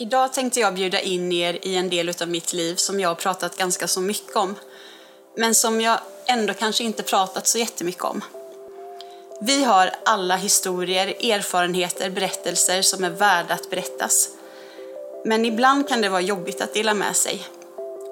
Idag 0.00 0.32
tänkte 0.32 0.60
jag 0.60 0.74
bjuda 0.74 1.00
in 1.00 1.32
er 1.32 1.58
i 1.62 1.76
en 1.76 1.90
del 1.90 2.08
av 2.20 2.28
mitt 2.28 2.52
liv 2.52 2.74
som 2.74 3.00
jag 3.00 3.08
har 3.08 3.14
pratat 3.14 3.56
ganska 3.56 3.88
så 3.88 4.00
mycket 4.00 4.36
om. 4.36 4.54
Men 5.36 5.54
som 5.54 5.80
jag 5.80 5.98
ändå 6.26 6.54
kanske 6.54 6.84
inte 6.84 7.02
pratat 7.02 7.46
så 7.46 7.58
jättemycket 7.58 8.04
om. 8.04 8.20
Vi 9.40 9.64
har 9.64 9.90
alla 10.04 10.36
historier, 10.36 11.06
erfarenheter, 11.06 12.10
berättelser 12.10 12.82
som 12.82 13.04
är 13.04 13.10
värda 13.10 13.54
att 13.54 13.70
berättas. 13.70 14.28
Men 15.24 15.44
ibland 15.44 15.88
kan 15.88 16.00
det 16.00 16.08
vara 16.08 16.20
jobbigt 16.20 16.60
att 16.60 16.74
dela 16.74 16.94
med 16.94 17.16
sig. 17.16 17.46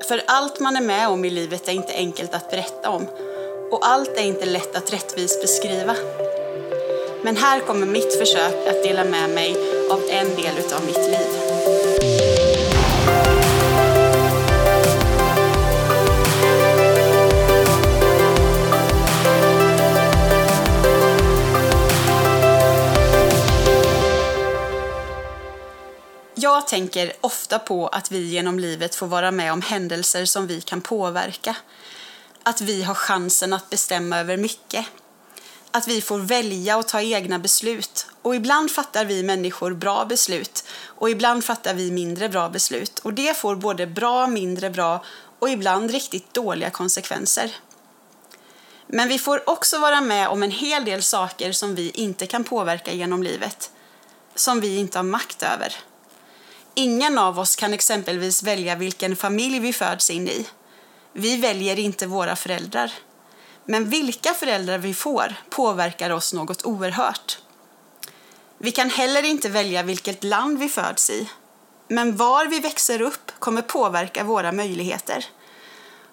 För 0.09 0.23
allt 0.27 0.61
man 0.61 0.77
är 0.77 0.81
med 0.81 1.09
om 1.09 1.25
i 1.25 1.31
livet 1.31 1.69
är 1.69 1.73
inte 1.73 1.95
enkelt 1.95 2.35
att 2.35 2.51
berätta 2.51 2.91
om. 2.91 3.07
Och 3.71 3.87
allt 3.87 4.17
är 4.17 4.25
inte 4.25 4.47
lätt 4.47 4.77
att 4.77 4.93
rättvist 4.93 5.43
beskriva. 5.43 5.97
Men 7.23 7.37
här 7.37 7.61
kommer 7.61 7.87
mitt 7.87 8.19
försök 8.19 8.69
att 8.69 8.83
dela 8.83 9.05
med 9.05 9.31
mig 9.31 9.57
av 9.91 10.03
en 10.11 10.29
del 10.37 10.75
av 10.75 10.87
mitt 10.87 10.97
liv. 10.97 11.58
Jag 26.49 26.67
tänker 26.67 27.13
ofta 27.21 27.59
på 27.59 27.89
att 27.89 28.13
vi 28.13 28.19
genom 28.19 28.59
livet 28.59 28.95
får 28.95 29.07
vara 29.07 29.31
med 29.31 29.53
om 29.53 29.63
händelser 29.63 30.25
som 30.25 30.47
vi 30.47 30.61
kan 30.61 30.81
påverka. 30.81 31.57
Att 32.43 32.61
vi 32.61 32.83
har 32.83 32.95
chansen 32.95 33.53
att 33.53 33.71
bestämma 33.71 34.19
över 34.19 34.37
mycket. 34.37 34.87
Att 35.71 35.89
vi 35.89 36.01
får 36.01 36.19
välja 36.19 36.77
och 36.77 36.89
ta 36.89 37.01
egna 37.01 37.39
beslut. 37.39 38.07
Och 38.23 38.35
ibland 38.35 38.71
fattar 38.71 39.05
vi 39.05 39.23
människor 39.23 39.75
bra 39.75 40.05
beslut 40.05 40.65
och 40.85 41.11
ibland 41.11 41.45
fattar 41.45 41.75
vi 41.75 41.91
mindre 41.91 42.29
bra 42.29 42.49
beslut. 42.49 42.99
Och 42.99 43.15
det 43.15 43.37
får 43.37 43.57
både 43.57 43.87
bra, 43.87 44.27
mindre 44.27 44.71
bra 44.71 45.05
och 45.39 45.49
ibland 45.51 45.91
riktigt 45.91 46.35
dåliga 46.35 46.71
konsekvenser. 46.71 47.57
Men 48.87 49.09
vi 49.09 49.19
får 49.19 49.51
också 49.51 49.79
vara 49.79 50.01
med 50.01 50.29
om 50.29 50.43
en 50.43 50.51
hel 50.51 50.85
del 50.85 51.03
saker 51.03 51.53
som 51.53 51.75
vi 51.75 51.91
inte 51.91 52.27
kan 52.27 52.45
påverka 52.45 52.93
genom 52.93 53.23
livet. 53.23 53.71
Som 54.35 54.61
vi 54.61 54.77
inte 54.77 54.99
har 54.99 55.05
makt 55.05 55.43
över. 55.43 55.77
Ingen 56.79 57.19
av 57.19 57.39
oss 57.39 57.57
kan 57.57 57.75
exempelvis 57.75 58.43
välja 58.43 58.75
vilken 58.75 59.17
familj 59.17 59.59
vi 59.59 59.73
föds 59.73 60.11
in 60.11 60.29
i. 60.29 60.47
Vi 61.13 61.37
väljer 61.37 61.79
inte 61.79 62.07
våra 62.07 62.37
föräldrar. 62.37 62.93
Men 63.65 63.91
vilka 63.91 64.35
föräldrar 64.35 64.79
vi 64.79 64.95
får 64.95 65.35
påverkar 65.51 66.11
oss 66.11 66.33
något 66.33 66.65
oerhört. 66.65 67.39
Vi 68.59 68.71
kan 68.71 68.91
heller 68.91 69.23
inte 69.23 69.49
välja 69.49 69.83
vilket 69.83 70.25
land 70.25 70.59
vi 70.59 70.69
föds 70.69 71.11
i. 71.11 71.29
Men 71.89 72.17
var 72.17 72.47
vi 72.47 72.61
växer 72.61 73.01
upp 73.01 73.33
kommer 73.39 73.63
påverka 73.63 74.25
våra 74.25 74.53
möjligheter. 74.53 75.27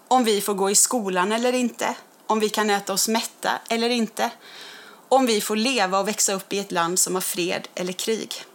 Om 0.07 0.23
vi 0.23 0.41
får 0.41 0.53
gå 0.53 0.69
i 0.69 0.75
skolan 0.75 1.31
eller 1.31 1.53
inte, 1.53 1.95
om 2.27 2.39
vi 2.39 2.49
kan 2.49 2.69
äta 2.69 2.93
oss 2.93 3.07
mätta 3.07 3.51
eller 3.69 3.89
inte, 3.89 4.29
om 5.09 5.25
vi 5.25 5.41
får 5.41 5.55
leva 5.55 5.99
och 5.99 6.07
växa 6.07 6.33
upp 6.33 6.53
i 6.53 6.59
ett 6.59 6.71
land 6.71 6.99
som 6.99 7.15
har 7.15 7.21
fred 7.21 7.67
eller 7.75 7.93
krig. 7.93 8.45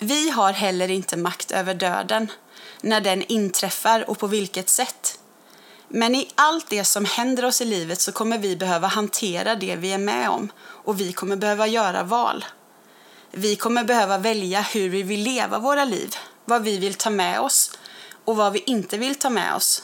Vi 0.00 0.30
har 0.30 0.52
heller 0.52 0.90
inte 0.90 1.16
makt 1.16 1.50
över 1.50 1.74
döden, 1.74 2.30
när 2.80 3.00
den 3.00 3.22
inträffar 3.22 4.10
och 4.10 4.18
på 4.18 4.26
vilket 4.26 4.68
sätt. 4.68 5.18
Men 5.88 6.14
i 6.14 6.28
allt 6.34 6.70
det 6.70 6.84
som 6.84 7.04
händer 7.04 7.44
oss 7.44 7.60
i 7.60 7.64
livet 7.64 8.00
så 8.00 8.12
kommer 8.12 8.38
vi 8.38 8.56
behöva 8.56 8.86
hantera 8.86 9.54
det 9.54 9.76
vi 9.76 9.92
är 9.92 9.98
med 9.98 10.30
om 10.30 10.52
och 10.58 11.00
vi 11.00 11.12
kommer 11.12 11.36
behöva 11.36 11.66
göra 11.66 12.02
val. 12.02 12.44
Vi 13.30 13.56
kommer 13.56 13.84
behöva 13.84 14.18
välja 14.18 14.60
hur 14.60 14.88
vi 14.88 15.02
vill 15.02 15.20
leva 15.20 15.58
våra 15.58 15.84
liv, 15.84 16.14
vad 16.44 16.62
vi 16.62 16.78
vill 16.78 16.94
ta 16.94 17.10
med 17.10 17.40
oss 17.40 17.78
och 18.24 18.36
vad 18.36 18.52
vi 18.52 18.62
inte 18.66 18.98
vill 18.98 19.14
ta 19.14 19.30
med 19.30 19.54
oss, 19.54 19.82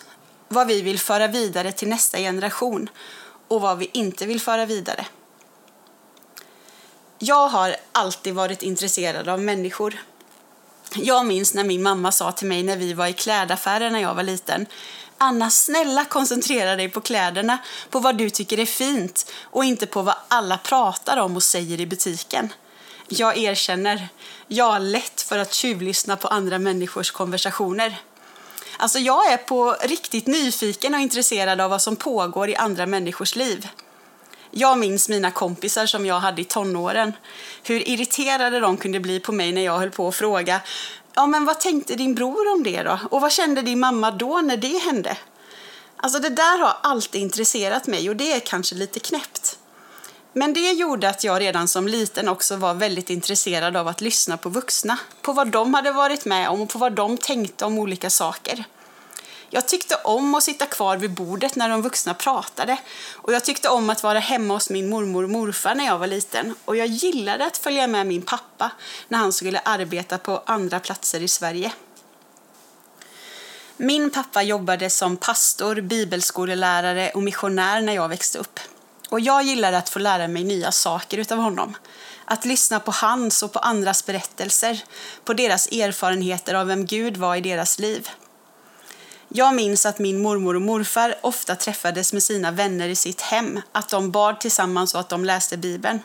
vad 0.48 0.66
vi 0.66 0.82
vill 0.82 0.98
föra 0.98 1.26
vidare 1.26 1.72
till 1.72 1.88
nästa 1.88 2.18
generation 2.18 2.88
och 3.48 3.60
vad 3.60 3.78
vi 3.78 3.90
inte 3.92 4.26
vill 4.26 4.40
föra 4.40 4.66
vidare. 4.66 5.06
Jag 7.18 7.48
har 7.48 7.76
alltid 7.92 8.34
varit 8.34 8.62
intresserad 8.62 9.28
av 9.28 9.40
människor. 9.40 10.02
Jag 10.96 11.26
minns 11.26 11.54
när 11.54 11.64
min 11.64 11.82
mamma 11.82 12.12
sa 12.12 12.32
till 12.32 12.46
mig 12.46 12.62
när 12.62 12.76
vi 12.76 12.92
var 12.92 13.06
i 13.06 13.12
klädaffären 13.12 13.92
när 13.92 14.00
jag 14.00 14.14
var 14.14 14.22
liten. 14.22 14.66
Anna, 15.18 15.50
snälla 15.50 16.04
koncentrera 16.04 16.76
dig 16.76 16.88
på 16.88 17.00
kläderna, 17.00 17.58
på 17.90 18.00
vad 18.00 18.16
du 18.16 18.30
tycker 18.30 18.60
är 18.60 18.66
fint 18.66 19.32
och 19.42 19.64
inte 19.64 19.86
på 19.86 20.02
vad 20.02 20.14
alla 20.28 20.58
pratar 20.58 21.16
om 21.16 21.36
och 21.36 21.42
säger 21.42 21.80
i 21.80 21.86
butiken. 21.86 22.52
Jag 23.08 23.38
erkänner, 23.38 24.08
jag 24.48 24.72
har 24.72 24.80
lätt 24.80 25.20
för 25.20 25.38
att 25.38 25.54
tjuvlyssna 25.54 26.16
på 26.16 26.28
andra 26.28 26.58
människors 26.58 27.10
konversationer. 27.10 27.96
Alltså 28.76 28.98
jag 28.98 29.32
är 29.32 29.36
på 29.36 29.76
riktigt 29.82 30.26
nyfiken 30.26 30.94
och 30.94 31.00
intresserad 31.00 31.60
av 31.60 31.70
vad 31.70 31.82
som 31.82 31.96
pågår 31.96 32.48
i 32.48 32.56
andra 32.56 32.86
människors 32.86 33.36
liv. 33.36 33.68
Jag 34.56 34.78
minns 34.78 35.08
mina 35.08 35.30
kompisar 35.30 35.86
som 35.86 36.06
jag 36.06 36.20
hade 36.20 36.42
i 36.42 36.44
tonåren. 36.44 37.12
Hur 37.62 37.88
irriterade 37.88 38.60
de 38.60 38.76
kunde 38.76 39.00
bli 39.00 39.20
på 39.20 39.32
mig 39.32 39.52
när 39.52 39.64
jag 39.64 39.78
höll 39.78 39.90
på 39.90 40.08
att 40.08 40.14
fråga 40.14 40.60
Ja, 41.14 41.26
men 41.26 41.44
vad 41.44 41.60
tänkte 41.60 41.94
din 41.94 42.14
bror 42.14 42.52
om 42.52 42.62
det 42.62 42.82
då? 42.82 42.98
Och 43.10 43.20
vad 43.20 43.32
kände 43.32 43.62
din 43.62 43.80
mamma 43.80 44.10
då 44.10 44.40
när 44.40 44.56
det 44.56 44.78
hände? 44.78 45.16
Alltså 45.96 46.18
det 46.18 46.28
där 46.28 46.58
har 46.58 46.76
alltid 46.82 47.20
intresserat 47.20 47.86
mig 47.86 48.08
och 48.08 48.16
det 48.16 48.32
är 48.32 48.40
kanske 48.40 48.74
lite 48.74 49.00
knäppt. 49.00 49.58
Men 50.32 50.52
det 50.52 50.72
gjorde 50.72 51.08
att 51.08 51.24
jag 51.24 51.40
redan 51.40 51.68
som 51.68 51.88
liten 51.88 52.28
också 52.28 52.56
var 52.56 52.74
väldigt 52.74 53.10
intresserad 53.10 53.76
av 53.76 53.88
att 53.88 54.00
lyssna 54.00 54.36
på 54.36 54.48
vuxna. 54.48 54.98
På 55.22 55.32
vad 55.32 55.48
de 55.48 55.74
hade 55.74 55.92
varit 55.92 56.24
med 56.24 56.48
om 56.48 56.60
och 56.60 56.68
på 56.68 56.78
vad 56.78 56.92
de 56.92 57.16
tänkte 57.18 57.64
om 57.64 57.78
olika 57.78 58.10
saker. 58.10 58.64
Jag 59.54 59.68
tyckte 59.68 59.94
om 59.94 60.34
att 60.34 60.42
sitta 60.42 60.66
kvar 60.66 60.96
vid 60.96 61.10
bordet 61.10 61.56
när 61.56 61.68
de 61.68 61.82
vuxna 61.82 62.14
pratade 62.14 62.76
och 63.14 63.32
jag 63.32 63.44
tyckte 63.44 63.68
om 63.68 63.90
att 63.90 64.02
vara 64.02 64.18
hemma 64.18 64.54
hos 64.54 64.70
min 64.70 64.88
mormor 64.88 65.24
och 65.24 65.30
morfar 65.30 65.74
när 65.74 65.84
jag 65.84 65.98
var 65.98 66.06
liten 66.06 66.54
och 66.64 66.76
jag 66.76 66.86
gillade 66.86 67.46
att 67.46 67.56
följa 67.56 67.86
med 67.86 68.06
min 68.06 68.22
pappa 68.22 68.70
när 69.08 69.18
han 69.18 69.32
skulle 69.32 69.60
arbeta 69.64 70.18
på 70.18 70.42
andra 70.46 70.80
platser 70.80 71.20
i 71.20 71.28
Sverige. 71.28 71.72
Min 73.76 74.10
pappa 74.10 74.42
jobbade 74.42 74.90
som 74.90 75.16
pastor, 75.16 75.80
bibelskolelärare 75.80 77.10
och 77.10 77.22
missionär 77.22 77.80
när 77.80 77.94
jag 77.94 78.08
växte 78.08 78.38
upp. 78.38 78.60
Och 79.08 79.20
jag 79.20 79.42
gillade 79.42 79.78
att 79.78 79.88
få 79.88 79.98
lära 79.98 80.28
mig 80.28 80.44
nya 80.44 80.72
saker 80.72 81.18
utav 81.18 81.38
honom. 81.38 81.76
Att 82.24 82.44
lyssna 82.44 82.80
på 82.80 82.90
hans 82.90 83.42
och 83.42 83.52
på 83.52 83.58
andras 83.58 84.06
berättelser, 84.06 84.84
på 85.24 85.34
deras 85.34 85.66
erfarenheter 85.66 86.54
av 86.54 86.66
vem 86.66 86.86
Gud 86.86 87.16
var 87.16 87.36
i 87.36 87.40
deras 87.40 87.78
liv. 87.78 88.08
Jag 89.36 89.54
minns 89.54 89.86
att 89.86 89.98
min 89.98 90.22
mormor 90.22 90.56
och 90.56 90.62
morfar 90.62 91.14
ofta 91.20 91.56
träffades 91.56 92.12
med 92.12 92.22
sina 92.22 92.50
vänner 92.50 92.88
i 92.88 92.96
sitt 92.96 93.20
hem, 93.20 93.60
att 93.72 93.88
de 93.88 94.10
bad 94.10 94.40
tillsammans 94.40 94.94
och 94.94 95.00
att 95.00 95.08
de 95.08 95.24
läste 95.24 95.56
Bibeln. 95.56 96.00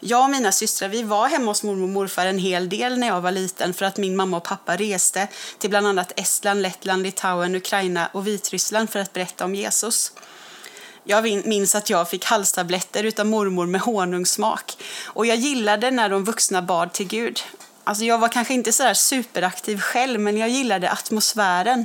Jag 0.00 0.24
och 0.24 0.30
mina 0.30 0.52
systrar 0.52 0.88
vi 0.88 1.02
var 1.02 1.28
hemma 1.28 1.50
hos 1.50 1.62
mormor 1.62 1.82
och 1.82 1.88
morfar 1.88 2.26
en 2.26 2.38
hel 2.38 2.68
del 2.68 2.98
när 2.98 3.06
jag 3.06 3.20
var 3.20 3.30
liten 3.30 3.74
för 3.74 3.84
att 3.84 3.96
min 3.96 4.16
mamma 4.16 4.36
och 4.36 4.44
pappa 4.44 4.76
reste 4.76 5.28
till 5.58 5.70
bland 5.70 5.86
annat 5.86 6.12
Estland, 6.16 6.62
Lettland, 6.62 7.02
Litauen, 7.02 7.54
Ukraina 7.54 8.10
och 8.12 8.26
Vitryssland 8.26 8.90
för 8.90 8.98
att 8.98 9.12
berätta 9.12 9.44
om 9.44 9.54
Jesus. 9.54 10.12
Jag 11.04 11.46
minns 11.46 11.74
att 11.74 11.90
jag 11.90 12.10
fick 12.10 12.24
halstabletter 12.24 13.04
utav 13.04 13.26
mormor 13.26 13.66
med 13.66 13.80
honungssmak 13.80 14.76
och 15.04 15.26
jag 15.26 15.36
gillade 15.36 15.90
när 15.90 16.08
de 16.08 16.24
vuxna 16.24 16.62
bad 16.62 16.92
till 16.92 17.08
Gud. 17.08 17.40
Alltså 17.88 18.04
jag 18.04 18.18
var 18.18 18.28
kanske 18.28 18.54
inte 18.54 18.72
så 18.72 18.94
superaktiv 18.94 19.80
själv, 19.80 20.20
men 20.20 20.36
jag 20.36 20.48
gillade 20.48 20.90
atmosfären, 20.90 21.84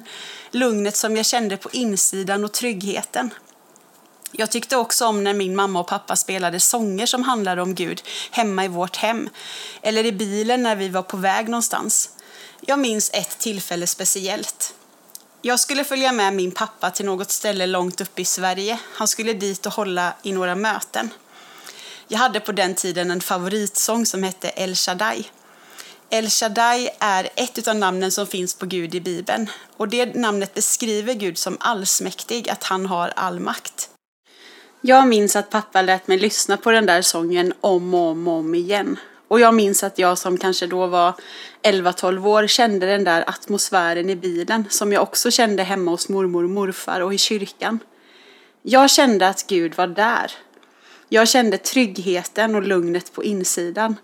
lugnet 0.52 0.96
som 0.96 1.18
jag 1.18 1.26
kände 1.26 1.58
på 1.58 1.70
insidan 1.72 2.44
och 2.44 2.52
tryggheten. 2.52 3.34
Jag 4.32 4.52
tyckte 4.52 4.78
också 4.78 5.06
om 5.06 5.24
när 5.24 5.34
min 5.34 5.56
mamma 5.56 5.80
och 5.80 5.88
pappa 5.88 6.16
spelade 6.16 6.60
sånger 6.60 7.06
som 7.06 7.24
handlade 7.24 7.62
om 7.62 7.76
Gud 7.76 8.04
hemma 8.32 8.66
i 8.66 8.68
vårt 8.68 8.96
hem, 8.96 9.30
eller 9.82 10.06
i 10.06 10.12
bilen 10.12 10.64
när 10.64 10.76
vi 10.76 10.90
var 10.90 11.02
på 11.02 11.18
väg 11.18 11.50
någonstans. 11.50 12.10
Jag 12.62 12.80
minns 12.80 13.10
ett 13.14 13.40
tillfälle 13.40 13.88
speciellt. 13.88 14.74
Jag 15.42 15.60
skulle 15.60 15.84
följa 15.84 16.12
med 16.12 16.34
min 16.34 16.52
pappa 16.52 16.92
till 16.92 17.06
något 17.06 17.32
ställe 17.32 17.66
långt 17.66 18.02
uppe 18.02 18.22
i 18.22 18.26
Sverige. 18.26 18.80
Han 18.94 19.08
skulle 19.08 19.34
dit 19.34 19.66
och 19.66 19.74
hålla 19.74 20.14
i 20.24 20.32
några 20.32 20.56
möten. 20.56 21.10
Jag 22.08 22.20
hade 22.20 22.40
på 22.40 22.52
den 22.52 22.76
tiden 22.76 23.12
en 23.12 23.22
favoritsång 23.22 24.06
som 24.06 24.24
hette 24.24 24.52
El 24.56 24.76
Shaddai. 24.76 25.26
El 26.14 26.30
Shaddai 26.30 26.90
är 27.00 27.30
ett 27.36 27.68
av 27.68 27.76
namnen 27.76 28.12
som 28.12 28.28
finns 28.28 28.56
på 28.56 28.66
Gud 28.66 28.96
i 28.96 29.02
Bibeln. 29.02 29.50
Och 29.78 29.88
det 29.88 30.16
namnet 30.16 30.54
beskriver 30.54 31.14
Gud 31.14 31.38
som 31.38 31.58
allsmäktig, 31.60 32.50
att 32.50 32.64
han 32.64 32.86
har 32.86 33.14
all 33.16 33.40
makt. 33.40 33.90
Jag 34.82 35.08
minns 35.08 35.36
att 35.36 35.50
pappa 35.50 35.82
lät 35.82 36.08
mig 36.08 36.18
lyssna 36.18 36.58
på 36.58 36.72
den 36.72 36.86
där 36.86 37.02
sången 37.02 37.54
om 37.62 37.94
och 37.94 38.00
om, 38.00 38.28
och 38.28 38.34
om 38.34 38.56
igen. 38.56 39.00
Och 39.28 39.40
jag 39.40 39.54
minns 39.54 39.84
att 39.84 40.00
jag 40.00 40.18
som 40.18 40.38
kanske 40.38 40.68
då 40.68 40.88
var 40.88 41.14
11-12 41.64 42.28
år 42.28 42.48
kände 42.48 42.86
den 42.86 43.04
där 43.04 43.30
atmosfären 43.30 44.10
i 44.10 44.16
bilen 44.16 44.66
som 44.70 44.94
jag 44.94 45.04
också 45.04 45.32
kände 45.32 45.64
hemma 45.64 45.92
hos 45.92 46.10
mormor 46.10 46.44
och 46.44 46.50
morfar 46.50 47.02
och 47.02 47.14
i 47.14 47.18
kyrkan. 47.18 47.80
Jag 48.62 48.90
kände 48.90 49.28
att 49.28 49.48
Gud 49.48 49.76
var 49.76 49.88
där. 49.88 50.32
Jag 51.10 51.28
kände 51.28 51.58
tryggheten 51.58 52.56
och 52.56 52.64
lugnet 52.64 53.14
på 53.14 53.24
insidan 53.24 53.96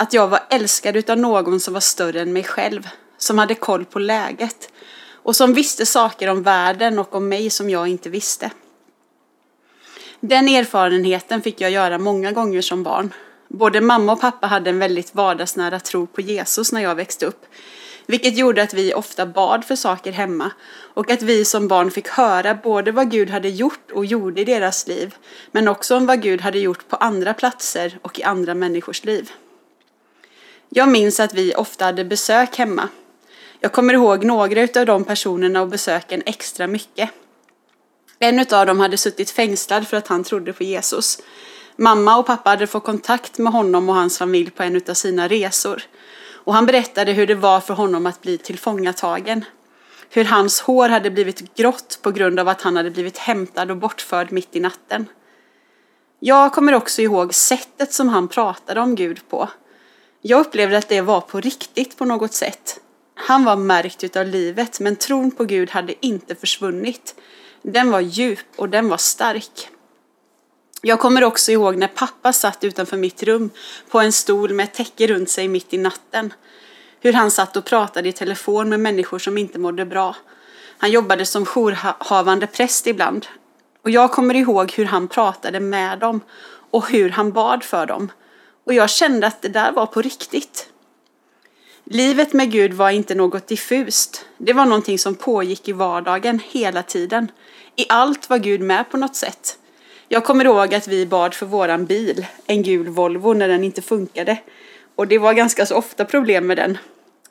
att 0.00 0.12
jag 0.12 0.28
var 0.28 0.40
älskad 0.50 1.10
av 1.10 1.18
någon 1.18 1.60
som 1.60 1.74
var 1.74 1.80
större 1.80 2.20
än 2.20 2.32
mig 2.32 2.44
själv, 2.44 2.88
som 3.16 3.38
hade 3.38 3.54
koll 3.54 3.84
på 3.84 3.98
läget 3.98 4.72
och 5.12 5.36
som 5.36 5.54
visste 5.54 5.86
saker 5.86 6.28
om 6.28 6.42
världen 6.42 6.98
och 6.98 7.14
om 7.14 7.28
mig 7.28 7.50
som 7.50 7.70
jag 7.70 7.88
inte 7.88 8.10
visste. 8.10 8.50
Den 10.20 10.48
erfarenheten 10.48 11.42
fick 11.42 11.60
jag 11.60 11.70
göra 11.70 11.98
många 11.98 12.32
gånger 12.32 12.60
som 12.60 12.82
barn. 12.82 13.14
Både 13.48 13.80
mamma 13.80 14.12
och 14.12 14.20
pappa 14.20 14.46
hade 14.46 14.70
en 14.70 14.78
väldigt 14.78 15.14
vardagsnära 15.14 15.80
tro 15.80 16.06
på 16.06 16.20
Jesus 16.20 16.72
när 16.72 16.80
jag 16.80 16.94
växte 16.94 17.26
upp, 17.26 17.46
vilket 18.06 18.38
gjorde 18.38 18.62
att 18.62 18.74
vi 18.74 18.94
ofta 18.94 19.26
bad 19.26 19.64
för 19.64 19.76
saker 19.76 20.12
hemma 20.12 20.50
och 20.94 21.10
att 21.10 21.22
vi 21.22 21.44
som 21.44 21.68
barn 21.68 21.90
fick 21.90 22.08
höra 22.08 22.54
både 22.54 22.92
vad 22.92 23.10
Gud 23.10 23.30
hade 23.30 23.48
gjort 23.48 23.90
och 23.92 24.04
gjorde 24.04 24.40
i 24.40 24.44
deras 24.44 24.86
liv, 24.86 25.14
men 25.52 25.68
också 25.68 25.96
om 25.96 26.06
vad 26.06 26.22
Gud 26.22 26.40
hade 26.40 26.58
gjort 26.58 26.88
på 26.88 26.96
andra 26.96 27.34
platser 27.34 27.98
och 28.02 28.18
i 28.18 28.22
andra 28.22 28.54
människors 28.54 29.04
liv. 29.04 29.32
Jag 30.70 30.88
minns 30.88 31.20
att 31.20 31.34
vi 31.34 31.54
ofta 31.54 31.84
hade 31.84 32.04
besök 32.04 32.56
hemma. 32.56 32.88
Jag 33.60 33.72
kommer 33.72 33.94
ihåg 33.94 34.24
några 34.24 34.80
av 34.80 34.86
de 34.86 35.04
personerna 35.04 35.62
och 35.62 35.68
besöken 35.68 36.22
extra 36.26 36.66
mycket. 36.66 37.10
En 38.18 38.38
av 38.52 38.66
dem 38.66 38.80
hade 38.80 38.96
suttit 38.96 39.30
fängslad 39.30 39.88
för 39.88 39.96
att 39.96 40.08
han 40.08 40.24
trodde 40.24 40.52
på 40.52 40.64
Jesus. 40.64 41.18
Mamma 41.76 42.18
och 42.18 42.26
pappa 42.26 42.50
hade 42.50 42.66
fått 42.66 42.84
kontakt 42.84 43.38
med 43.38 43.52
honom 43.52 43.88
och 43.88 43.94
hans 43.94 44.18
familj 44.18 44.50
på 44.50 44.62
en 44.62 44.82
av 44.88 44.94
sina 44.94 45.28
resor. 45.28 45.82
Och 46.44 46.54
han 46.54 46.66
berättade 46.66 47.12
hur 47.12 47.26
det 47.26 47.34
var 47.34 47.60
för 47.60 47.74
honom 47.74 48.06
att 48.06 48.22
bli 48.22 48.38
tillfångatagen. 48.38 49.44
Hur 50.10 50.24
hans 50.24 50.60
hår 50.60 50.88
hade 50.88 51.10
blivit 51.10 51.54
grått 51.54 51.98
på 52.02 52.10
grund 52.10 52.40
av 52.40 52.48
att 52.48 52.62
han 52.62 52.76
hade 52.76 52.90
blivit 52.90 53.18
hämtad 53.18 53.70
och 53.70 53.76
bortförd 53.76 54.32
mitt 54.32 54.56
i 54.56 54.60
natten. 54.60 55.06
Jag 56.20 56.52
kommer 56.52 56.74
också 56.74 57.02
ihåg 57.02 57.34
sättet 57.34 57.92
som 57.92 58.08
han 58.08 58.28
pratade 58.28 58.80
om 58.80 58.94
Gud 58.94 59.28
på. 59.28 59.48
Jag 60.22 60.40
upplevde 60.40 60.78
att 60.78 60.88
det 60.88 61.00
var 61.00 61.20
på 61.20 61.40
riktigt 61.40 61.96
på 61.96 62.04
något 62.04 62.34
sätt. 62.34 62.80
Han 63.14 63.44
var 63.44 63.56
märkt 63.56 64.04
utav 64.04 64.26
livet 64.26 64.80
men 64.80 64.96
tron 64.96 65.30
på 65.30 65.44
Gud 65.44 65.70
hade 65.70 66.06
inte 66.06 66.34
försvunnit. 66.34 67.14
Den 67.62 67.90
var 67.90 68.00
djup 68.00 68.46
och 68.56 68.68
den 68.68 68.88
var 68.88 68.96
stark. 68.96 69.68
Jag 70.82 71.00
kommer 71.00 71.24
också 71.24 71.52
ihåg 71.52 71.76
när 71.76 71.88
pappa 71.88 72.32
satt 72.32 72.64
utanför 72.64 72.96
mitt 72.96 73.22
rum 73.22 73.50
på 73.88 74.00
en 74.00 74.12
stol 74.12 74.54
med 74.54 74.64
ett 74.64 74.74
täcke 74.74 75.06
runt 75.06 75.30
sig 75.30 75.48
mitt 75.48 75.74
i 75.74 75.78
natten. 75.78 76.32
Hur 77.00 77.12
han 77.12 77.30
satt 77.30 77.56
och 77.56 77.64
pratade 77.64 78.08
i 78.08 78.12
telefon 78.12 78.68
med 78.68 78.80
människor 78.80 79.18
som 79.18 79.38
inte 79.38 79.58
mådde 79.58 79.86
bra. 79.86 80.16
Han 80.78 80.90
jobbade 80.90 81.26
som 81.26 81.46
jourhavande 81.46 82.46
präst 82.46 82.86
ibland. 82.86 83.26
Och 83.82 83.90
jag 83.90 84.12
kommer 84.12 84.34
ihåg 84.34 84.72
hur 84.72 84.84
han 84.84 85.08
pratade 85.08 85.60
med 85.60 85.98
dem 85.98 86.20
och 86.70 86.90
hur 86.90 87.10
han 87.10 87.32
bad 87.32 87.64
för 87.64 87.86
dem. 87.86 88.10
Och 88.68 88.74
jag 88.74 88.90
kände 88.90 89.26
att 89.26 89.42
det 89.42 89.48
där 89.48 89.72
var 89.72 89.86
på 89.86 90.02
riktigt. 90.02 90.68
Livet 91.84 92.32
med 92.32 92.50
Gud 92.50 92.72
var 92.72 92.90
inte 92.90 93.14
något 93.14 93.46
diffust. 93.46 94.26
Det 94.38 94.52
var 94.52 94.66
någonting 94.66 94.98
som 94.98 95.14
pågick 95.14 95.68
i 95.68 95.72
vardagen 95.72 96.40
hela 96.50 96.82
tiden. 96.82 97.30
I 97.76 97.86
allt 97.88 98.30
var 98.30 98.38
Gud 98.38 98.60
med 98.60 98.90
på 98.90 98.96
något 98.96 99.16
sätt. 99.16 99.58
Jag 100.08 100.24
kommer 100.24 100.44
ihåg 100.44 100.74
att 100.74 100.88
vi 100.88 101.06
bad 101.06 101.34
för 101.34 101.46
våran 101.46 101.86
bil, 101.86 102.26
en 102.46 102.62
gul 102.62 102.88
Volvo, 102.88 103.32
när 103.32 103.48
den 103.48 103.64
inte 103.64 103.82
funkade. 103.82 104.38
Och 104.94 105.06
det 105.08 105.18
var 105.18 105.32
ganska 105.32 105.66
så 105.66 105.74
ofta 105.74 106.04
problem 106.04 106.46
med 106.46 106.56
den. 106.56 106.78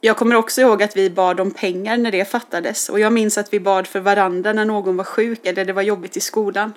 Jag 0.01 0.17
kommer 0.17 0.35
också 0.35 0.61
ihåg 0.61 0.83
att 0.83 0.97
vi 0.97 1.09
bad 1.09 1.39
om 1.39 1.51
pengar 1.51 1.97
när 1.97 2.11
det 2.11 2.25
fattades. 2.25 2.89
Och 2.89 2.99
jag 2.99 3.13
minns 3.13 3.37
att 3.37 3.53
vi 3.53 3.59
bad 3.59 3.87
för 3.87 3.99
varandra 3.99 4.53
när 4.53 4.65
någon 4.65 4.97
var 4.97 5.03
sjuk 5.03 5.45
eller 5.45 5.65
det 5.65 5.73
var 5.73 5.81
jobbigt 5.81 6.17
i 6.17 6.19
skolan. 6.19 6.73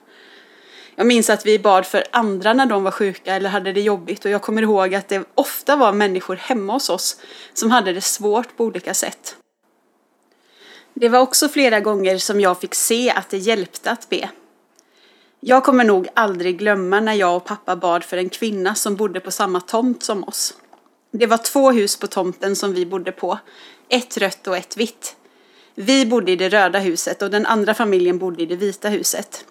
Jag 0.94 1.06
minns 1.06 1.30
att 1.30 1.46
vi 1.46 1.58
bad 1.58 1.86
för 1.86 2.04
andra 2.10 2.52
när 2.52 2.66
de 2.66 2.84
var 2.84 2.90
sjuka 2.90 3.34
eller 3.34 3.50
hade 3.50 3.72
det 3.72 3.80
jobbigt 3.80 4.24
och 4.24 4.30
jag 4.30 4.42
kommer 4.42 4.62
ihåg 4.62 4.94
att 4.94 5.08
det 5.08 5.24
ofta 5.34 5.76
var 5.76 5.92
människor 5.92 6.36
hemma 6.36 6.72
hos 6.72 6.90
oss 6.90 7.16
som 7.54 7.70
hade 7.70 7.92
det 7.92 8.00
svårt 8.00 8.56
på 8.56 8.64
olika 8.64 8.94
sätt. 8.94 9.36
Det 10.94 11.08
var 11.08 11.20
också 11.20 11.48
flera 11.48 11.80
gånger 11.80 12.18
som 12.18 12.40
jag 12.40 12.60
fick 12.60 12.74
se 12.74 13.10
att 13.10 13.30
det 13.30 13.38
hjälpte 13.38 13.90
att 13.90 14.08
be. 14.08 14.30
Jag 15.40 15.64
kommer 15.64 15.84
nog 15.84 16.08
aldrig 16.14 16.58
glömma 16.58 17.00
när 17.00 17.14
jag 17.14 17.36
och 17.36 17.44
pappa 17.44 17.76
bad 17.76 18.04
för 18.04 18.16
en 18.16 18.28
kvinna 18.28 18.74
som 18.74 18.96
bodde 18.96 19.20
på 19.20 19.30
samma 19.30 19.60
tomt 19.60 20.02
som 20.02 20.24
oss. 20.24 20.54
Det 21.12 21.26
var 21.26 21.36
två 21.36 21.70
hus 21.70 21.96
på 21.96 22.06
tomten 22.06 22.56
som 22.56 22.74
vi 22.74 22.86
bodde 22.86 23.12
på, 23.12 23.38
ett 23.88 24.16
rött 24.16 24.46
och 24.46 24.56
ett 24.56 24.76
vitt. 24.76 25.16
Vi 25.74 26.06
bodde 26.06 26.32
i 26.32 26.36
det 26.36 26.48
röda 26.48 26.78
huset 26.78 27.22
och 27.22 27.30
den 27.30 27.46
andra 27.46 27.74
familjen 27.74 28.18
bodde 28.18 28.42
i 28.42 28.46
det 28.46 28.56
vita 28.56 28.88
huset. 28.88 29.44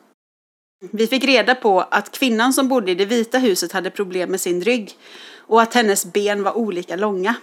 Vi 0.81 1.07
fick 1.07 1.23
reda 1.23 1.55
på 1.55 1.81
att 1.81 2.11
kvinnan 2.11 2.53
som 2.53 2.67
bodde 2.67 2.91
i 2.91 2.95
det 2.95 3.05
vita 3.05 3.37
huset 3.37 3.71
hade 3.71 3.89
problem 3.89 4.31
med 4.31 4.41
sin 4.41 4.61
rygg 4.61 4.97
och 5.37 5.61
att 5.61 5.73
hennes 5.73 6.05
ben 6.05 6.43
var 6.43 6.57
olika 6.57 6.95
långa. 6.95 7.35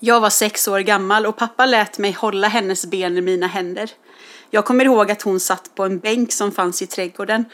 Jag 0.00 0.20
var 0.20 0.30
sex 0.30 0.68
år 0.68 0.80
gammal 0.80 1.26
och 1.26 1.36
pappa 1.36 1.66
lät 1.66 1.98
mig 1.98 2.12
hålla 2.12 2.48
hennes 2.48 2.86
ben 2.86 3.16
i 3.16 3.20
mina 3.20 3.46
händer. 3.46 3.90
Jag 4.50 4.64
kommer 4.64 4.84
ihåg 4.84 5.10
att 5.10 5.22
hon 5.22 5.40
satt 5.40 5.74
på 5.74 5.84
en 5.84 5.98
bänk 5.98 6.32
som 6.32 6.52
fanns 6.52 6.82
i 6.82 6.86
trädgården 6.86 7.44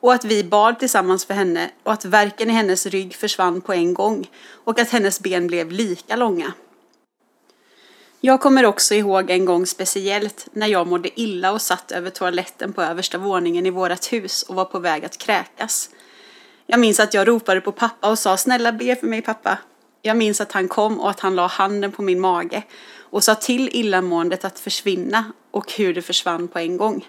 och 0.00 0.14
att 0.14 0.24
vi 0.24 0.44
bad 0.44 0.78
tillsammans 0.78 1.24
för 1.24 1.34
henne 1.34 1.70
och 1.82 1.92
att 1.92 2.04
verken 2.04 2.50
i 2.50 2.52
hennes 2.52 2.86
rygg 2.86 3.14
försvann 3.14 3.60
på 3.60 3.72
en 3.72 3.94
gång 3.94 4.30
och 4.64 4.78
att 4.78 4.90
hennes 4.90 5.20
ben 5.20 5.46
blev 5.46 5.70
lika 5.70 6.16
långa. 6.16 6.52
Jag 8.26 8.40
kommer 8.40 8.66
också 8.66 8.94
ihåg 8.94 9.30
en 9.30 9.44
gång 9.44 9.66
speciellt 9.66 10.48
när 10.52 10.66
jag 10.66 10.86
mådde 10.86 11.20
illa 11.20 11.52
och 11.52 11.62
satt 11.62 11.92
över 11.92 12.10
toaletten 12.10 12.72
på 12.72 12.82
översta 12.82 13.18
våningen 13.18 13.66
i 13.66 13.70
vårat 13.70 14.12
hus 14.12 14.42
och 14.42 14.54
var 14.54 14.64
på 14.64 14.78
väg 14.78 15.04
att 15.04 15.18
kräkas. 15.18 15.90
Jag 16.66 16.80
minns 16.80 17.00
att 17.00 17.14
jag 17.14 17.28
ropade 17.28 17.60
på 17.60 17.72
pappa 17.72 18.10
och 18.10 18.18
sa 18.18 18.36
snälla 18.36 18.72
be 18.72 18.96
för 18.96 19.06
mig 19.06 19.22
pappa. 19.22 19.58
Jag 20.02 20.16
minns 20.16 20.40
att 20.40 20.52
han 20.52 20.68
kom 20.68 21.00
och 21.00 21.10
att 21.10 21.20
han 21.20 21.36
la 21.36 21.46
handen 21.46 21.92
på 21.92 22.02
min 22.02 22.20
mage 22.20 22.62
och 22.98 23.24
sa 23.24 23.34
till 23.34 23.68
illamåendet 23.72 24.44
att 24.44 24.58
försvinna 24.58 25.32
och 25.50 25.72
hur 25.72 25.94
det 25.94 26.02
försvann 26.02 26.48
på 26.48 26.58
en 26.58 26.76
gång. 26.76 27.06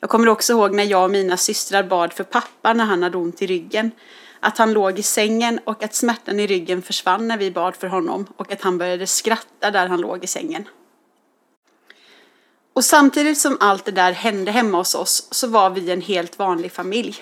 Jag 0.00 0.10
kommer 0.10 0.28
också 0.28 0.52
ihåg 0.52 0.74
när 0.74 0.84
jag 0.84 1.04
och 1.04 1.10
mina 1.10 1.36
systrar 1.36 1.82
bad 1.82 2.12
för 2.12 2.24
pappa 2.24 2.72
när 2.72 2.84
han 2.84 3.02
hade 3.02 3.16
ont 3.16 3.42
i 3.42 3.46
ryggen 3.46 3.90
att 4.40 4.58
han 4.58 4.72
låg 4.72 4.98
i 4.98 5.02
sängen 5.02 5.60
och 5.64 5.82
att 5.82 5.94
smärtan 5.94 6.40
i 6.40 6.46
ryggen 6.46 6.82
försvann 6.82 7.28
när 7.28 7.38
vi 7.38 7.50
bad 7.50 7.76
för 7.76 7.86
honom 7.86 8.26
och 8.36 8.52
att 8.52 8.62
han 8.62 8.78
började 8.78 9.06
skratta 9.06 9.70
där 9.70 9.86
han 9.86 10.00
låg 10.00 10.24
i 10.24 10.26
sängen. 10.26 10.68
Och 12.72 12.84
samtidigt 12.84 13.38
som 13.38 13.56
allt 13.60 13.84
det 13.84 13.92
där 13.92 14.12
hände 14.12 14.50
hemma 14.50 14.78
hos 14.78 14.94
oss 14.94 15.28
så 15.30 15.46
var 15.46 15.70
vi 15.70 15.90
en 15.90 16.00
helt 16.00 16.38
vanlig 16.38 16.72
familj. 16.72 17.16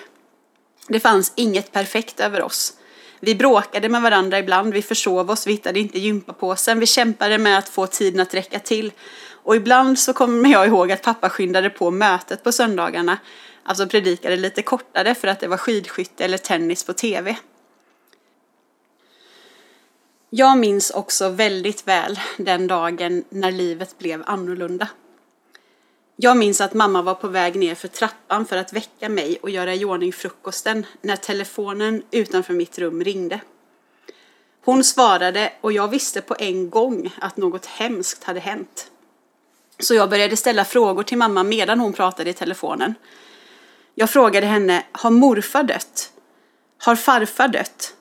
Det 0.87 0.99
fanns 0.99 1.33
inget 1.35 1.71
perfekt 1.71 2.19
över 2.19 2.41
oss. 2.41 2.73
Vi 3.19 3.35
bråkade 3.35 3.89
med 3.89 4.01
varandra 4.01 4.39
ibland, 4.39 4.73
vi 4.73 4.81
försov 4.81 5.31
oss, 5.31 5.47
vi 5.47 5.51
hittade 5.51 5.79
inte 5.79 5.99
gympapåsen, 5.99 6.79
vi 6.79 6.85
kämpade 6.85 7.37
med 7.37 7.57
att 7.57 7.69
få 7.69 7.87
tiden 7.87 8.19
att 8.19 8.33
räcka 8.33 8.59
till. 8.59 8.91
Och 9.43 9.55
ibland 9.55 9.99
så 9.99 10.13
kommer 10.13 10.49
jag 10.49 10.67
ihåg 10.67 10.91
att 10.91 11.01
pappa 11.01 11.29
skyndade 11.29 11.69
på 11.69 11.91
mötet 11.91 12.43
på 12.43 12.51
söndagarna 12.51 13.17
Alltså 13.69 13.87
predikade 13.87 14.35
lite 14.35 14.61
kortare 14.61 15.15
för 15.15 15.27
att 15.27 15.39
det 15.39 15.47
var 15.47 15.57
skidskytte 15.57 16.25
eller 16.25 16.37
tennis 16.37 16.83
på 16.83 16.93
tv. 16.93 17.37
Jag 20.29 20.57
minns 20.57 20.89
också 20.89 21.29
väldigt 21.29 21.87
väl 21.87 22.19
den 22.37 22.67
dagen 22.67 23.23
när 23.29 23.51
livet 23.51 23.97
blev 23.97 24.23
annorlunda. 24.25 24.89
Jag 26.15 26.37
minns 26.37 26.61
att 26.61 26.73
mamma 26.73 27.01
var 27.01 27.13
på 27.13 27.27
väg 27.27 27.55
ner 27.55 27.75
för 27.75 27.87
trappan 27.87 28.45
för 28.45 28.57
att 28.57 28.73
väcka 28.73 29.09
mig 29.09 29.37
och 29.41 29.49
göra 29.49 29.75
i 29.75 29.85
ordning 29.85 30.13
frukosten 30.13 30.85
när 31.01 31.15
telefonen 31.15 32.03
utanför 32.11 32.53
mitt 32.53 32.79
rum 32.79 33.03
ringde. 33.03 33.39
Hon 34.65 34.83
svarade 34.83 35.53
och 35.61 35.71
jag 35.71 35.87
visste 35.87 36.21
på 36.21 36.35
en 36.39 36.69
gång 36.69 37.13
att 37.21 37.37
något 37.37 37.65
hemskt 37.65 38.23
hade 38.23 38.39
hänt. 38.39 38.91
Så 39.79 39.93
jag 39.93 40.09
började 40.09 40.37
ställa 40.37 40.65
frågor 40.65 41.03
till 41.03 41.17
mamma 41.17 41.43
medan 41.43 41.79
hon 41.79 41.93
pratade 41.93 42.29
i 42.29 42.33
telefonen. 42.33 42.93
Jag 43.99 44.09
frågade 44.09 44.47
henne, 44.47 44.83
har 44.91 45.09
morfar 45.11 45.63
dött? 45.63 46.11
Har 46.77 46.95
farfar 46.95 47.47
dött? 47.47 47.93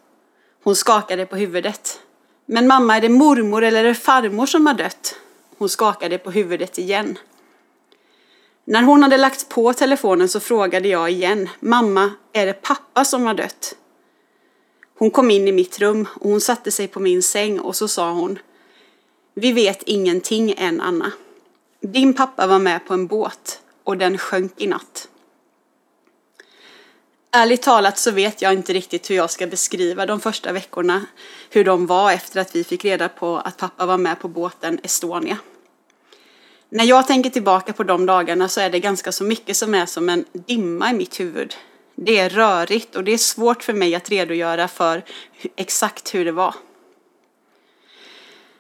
Hon 0.65 0.77
skakade 0.77 1.27
på 1.27 1.37
huvudet. 1.37 2.01
Men 2.47 2.67
mamma, 2.67 2.97
är 2.97 3.01
det 3.01 3.09
mormor 3.09 3.65
eller 3.65 3.85
är 3.85 3.89
det 3.89 3.95
farmor 3.95 4.47
som 4.47 4.67
har 4.67 4.75
dött? 4.75 5.15
Hon 5.59 5.69
skakade 5.69 6.19
på 6.19 6.31
huvudet 6.31 6.79
igen. 6.79 7.19
När 8.65 8.83
hon 8.83 9.03
hade 9.03 9.17
lagt 9.17 9.49
på 9.49 9.73
telefonen 9.73 10.29
så 10.29 10.41
frågade 10.41 10.89
jag 10.89 11.11
igen, 11.11 11.49
mamma, 11.61 12.11
är 12.33 12.47
det 12.47 12.63
pappa 12.63 13.05
som 13.05 13.27
har 13.27 13.35
dött? 13.35 13.77
Hon 14.99 15.11
kom 15.11 15.31
in 15.31 15.49
i 15.49 15.53
mitt 15.53 15.79
rum 15.79 16.09
och 16.15 16.31
hon 16.31 16.41
satte 16.41 16.71
sig 16.71 16.89
på 16.89 17.01
min 17.01 17.23
säng 17.23 17.61
och 17.61 17.77
så 17.77 17.89
sa 17.89 18.13
hon, 18.13 18.39
vi 19.35 19.53
vet 19.53 19.83
ingenting 19.83 20.55
än 20.57 20.81
Anna. 20.81 21.13
Din 21.81 22.15
pappa 22.15 22.47
var 22.47 22.59
med 22.59 22.87
på 22.87 22.95
en 22.95 23.07
båt 23.07 23.61
och 23.85 23.97
den 23.97 24.19
sjönk 24.19 24.53
i 24.57 24.67
natt. 24.67 25.09
Ärligt 27.37 27.63
talat 27.63 27.99
så 27.99 28.11
vet 28.11 28.43
jag 28.43 28.53
inte 28.53 28.73
riktigt 28.73 29.11
hur 29.11 29.17
jag 29.17 29.31
ska 29.31 29.47
beskriva 29.47 30.07
de 30.07 30.21
första 30.21 30.53
veckorna, 30.53 31.07
hur 31.51 31.65
de 31.65 31.87
var 31.87 32.13
efter 32.13 32.41
att 32.41 32.57
vi 32.57 32.65
fick 32.65 32.85
reda 32.85 33.09
på 33.09 33.37
att 33.37 33.57
pappa 33.57 33.87
var 33.87 33.99
med 33.99 34.21
på 34.21 34.29
båten 34.29 34.81
Estonia. 34.83 35.39
När 36.69 36.85
jag 36.85 37.07
tänker 37.07 37.31
tillbaka 37.31 37.73
på 37.73 37.83
de 37.83 38.07
dagarna 38.07 38.49
så 38.49 38.61
är 38.61 38.71
det 38.71 38.81
ganska 38.81 39.13
så 39.13 39.25
mycket 39.25 39.57
som 39.57 39.75
är 39.75 39.87
som 39.87 40.09
en 40.09 40.25
dimma 40.33 40.91
i 40.91 40.95
mitt 40.95 41.21
huvud. 41.21 41.55
Det 41.95 42.19
är 42.19 42.29
rörigt 42.31 42.97
och 42.97 43.05
det 43.05 43.13
är 43.13 43.19
svårt 43.19 43.63
för 43.63 43.73
mig 43.73 43.95
att 43.95 44.11
redogöra 44.11 44.69
för 44.69 45.05
exakt 45.57 46.15
hur 46.15 46.25
det 46.25 46.33
var. 46.33 46.55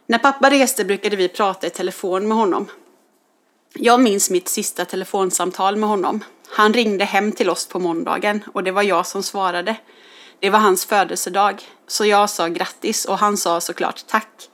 När 0.06 0.18
pappa 0.18 0.50
reste 0.50 0.84
brukade 0.84 1.16
vi 1.16 1.28
prata 1.28 1.66
i 1.66 1.70
telefon 1.70 2.28
med 2.28 2.36
honom. 2.36 2.66
Jag 3.74 4.00
minns 4.00 4.30
mitt 4.30 4.48
sista 4.48 4.84
telefonsamtal 4.84 5.76
med 5.76 5.88
honom. 5.88 6.24
Han 6.48 6.72
ringde 6.72 7.04
hem 7.04 7.32
till 7.32 7.50
oss 7.50 7.66
på 7.66 7.78
måndagen 7.78 8.44
och 8.54 8.64
det 8.64 8.70
var 8.70 8.82
jag 8.82 9.06
som 9.06 9.22
svarade. 9.22 9.76
Det 10.40 10.50
var 10.50 10.58
hans 10.58 10.86
födelsedag, 10.86 11.62
så 11.86 12.06
jag 12.06 12.30
sa 12.30 12.48
grattis 12.48 13.04
och 13.04 13.18
han 13.18 13.36
sa 13.36 13.60
såklart 13.60 14.06
tack. 14.06 14.48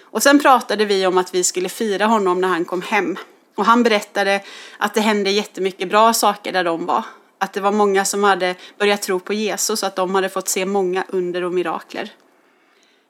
Och 0.00 0.22
sen 0.22 0.38
pratade 0.38 0.84
vi 0.84 1.06
om 1.06 1.18
att 1.18 1.34
vi 1.34 1.44
skulle 1.44 1.68
fira 1.68 2.06
honom 2.06 2.40
när 2.40 2.48
han 2.48 2.64
kom 2.64 2.82
hem. 2.82 3.16
Och 3.54 3.64
han 3.64 3.82
berättade 3.82 4.40
att 4.78 4.94
det 4.94 5.00
hände 5.00 5.30
jättemycket 5.30 5.88
bra 5.88 6.12
saker 6.12 6.52
där 6.52 6.64
de 6.64 6.86
var. 6.86 7.04
Att 7.38 7.52
det 7.52 7.60
var 7.60 7.72
många 7.72 8.04
som 8.04 8.24
hade 8.24 8.54
börjat 8.78 9.02
tro 9.02 9.20
på 9.20 9.32
Jesus 9.32 9.82
och 9.82 9.86
att 9.86 9.96
de 9.96 10.14
hade 10.14 10.28
fått 10.28 10.48
se 10.48 10.66
många 10.66 11.04
under 11.08 11.44
och 11.44 11.52
mirakler. 11.52 12.12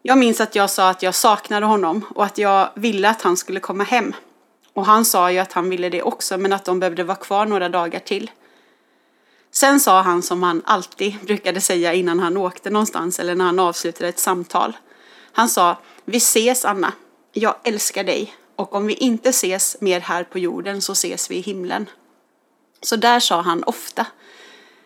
Jag 0.03 0.19
minns 0.19 0.41
att 0.41 0.55
jag 0.55 0.71
sa 0.71 0.91
att 0.91 1.03
jag 1.03 1.15
saknade 1.15 1.67
honom 1.67 2.05
och 2.15 2.25
att 2.25 2.39
jag 2.39 2.71
ville 2.75 3.09
att 3.09 3.23
han 3.23 3.37
skulle 3.37 3.61
komma 3.61 3.85
hem. 3.85 4.15
Och 4.75 4.87
han 4.87 5.05
sa 5.05 5.33
ju 5.33 5.39
att 5.39 5.53
han 5.53 5.71
ville 5.71 5.89
det 5.89 6.03
också 6.03 6.39
men 6.39 6.53
att 6.53 6.65
de 6.65 6.81
behövde 6.81 7.05
vara 7.05 7.17
kvar 7.17 7.47
några 7.47 7.69
dagar 7.69 8.01
till. 8.01 8.31
Sen 9.51 9.81
sa 9.81 10.03
han 10.03 10.23
som 10.23 10.43
han 10.43 10.63
alltid 10.65 11.19
brukade 11.23 11.61
säga 11.61 11.95
innan 11.95 12.21
han 12.21 12.37
åkte 12.37 12.71
någonstans 12.71 13.19
eller 13.19 13.35
när 13.35 13.45
han 13.45 13.59
avslutade 13.59 14.09
ett 14.09 14.19
samtal. 14.19 14.77
Han 15.33 15.49
sa, 15.49 15.79
vi 16.05 16.17
ses 16.17 16.65
Anna, 16.65 16.93
jag 17.33 17.55
älskar 17.65 18.05
dig 18.05 18.35
och 18.57 18.75
om 18.75 18.87
vi 18.87 18.95
inte 18.95 19.29
ses 19.29 19.77
mer 19.81 20.01
här 20.01 20.25
på 20.25 20.39
jorden 20.39 20.83
så 20.83 20.93
ses 20.93 21.31
vi 21.31 21.37
i 21.37 21.41
himlen. 21.41 21.87
Så 22.83 22.97
där 22.97 23.21
sa 23.21 23.41
han 23.41 23.65
ofta. 23.65 24.07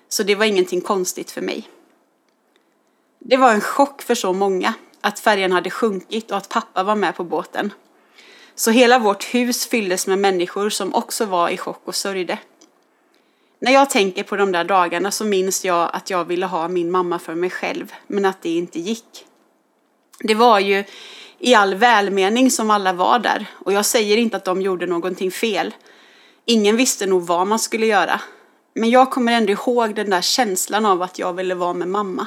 Så 0.09 0.23
det 0.23 0.35
var 0.35 0.45
ingenting 0.45 0.81
konstigt 0.81 1.31
för 1.31 1.41
mig. 1.41 1.69
Det 3.19 3.37
var 3.37 3.53
en 3.53 3.61
chock 3.61 4.03
för 4.03 4.15
så 4.15 4.33
många 4.33 4.75
att 5.01 5.19
färjan 5.19 5.53
hade 5.53 5.71
sjunkit 5.71 6.31
och 6.31 6.37
att 6.37 6.49
pappa 6.49 6.83
var 6.83 6.95
med 6.95 7.17
på 7.17 7.25
båten. 7.25 7.73
Så 8.59 8.71
hela 8.71 8.99
vårt 8.99 9.25
hus 9.25 9.67
fylldes 9.67 10.07
med 10.07 10.19
människor 10.19 10.71
som 10.71 10.95
också 10.95 11.25
var 11.25 11.49
i 11.49 11.57
chock 11.57 11.81
och 11.85 11.95
sörjde. 11.95 12.39
När 13.59 13.73
jag 13.73 13.91
tänker 13.91 14.23
på 14.23 14.37
de 14.37 14.53
där 14.53 14.65
dagarna 14.65 15.11
så 15.11 15.25
minns 15.25 15.65
jag 15.65 15.91
att 15.93 16.11
jag 16.11 16.25
ville 16.25 16.47
ha 16.47 16.69
min 16.69 16.91
mamma 16.91 17.19
för 17.19 17.35
mig 17.35 17.51
själv, 17.51 17.93
men 18.07 18.25
att 18.25 18.43
det 18.43 18.57
inte 18.57 18.81
gick. 18.81 19.25
Det 20.21 20.35
var 20.35 20.59
ju 20.61 20.85
i 21.39 21.55
all 21.55 21.75
välmening 21.75 22.51
som 22.51 22.71
alla 22.71 22.93
var 22.93 23.19
där, 23.19 23.47
och 23.65 23.73
jag 23.73 23.87
säger 23.87 24.17
inte 24.17 24.37
att 24.37 24.45
de 24.45 24.63
gjorde 24.63 24.87
någonting 24.87 25.31
fel. 25.31 25.75
Ingen 26.45 26.77
visste 26.77 27.07
nog 27.07 27.23
vad 27.27 27.47
man 27.47 27.59
skulle 27.59 27.87
göra. 27.87 28.21
Men 28.75 28.91
jag 28.91 29.11
kommer 29.11 29.33
ändå 29.33 29.53
ihåg 29.53 29.95
den 29.95 30.11
där 30.11 30.21
känslan 30.23 30.87
av 30.87 31.03
att 31.03 31.19
jag 31.19 31.33
ville 31.33 31.55
vara 31.55 31.75
med 31.75 31.89
mamma. 31.89 32.27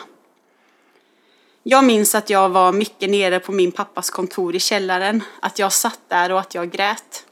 Jag 1.64 1.84
minns 1.84 2.16
att 2.16 2.30
jag 2.30 2.50
var 2.50 2.72
mycket 2.72 3.10
nere 3.10 3.40
på 3.40 3.52
min 3.52 3.72
pappas 3.72 4.10
kontor 4.10 4.56
i 4.56 4.60
källaren, 4.60 5.24
att 5.40 5.60
jag 5.60 5.74
satt 5.74 6.00
där 6.08 6.32
och 6.32 6.40
att 6.40 6.56
jag 6.56 6.72
grät. 6.72 7.26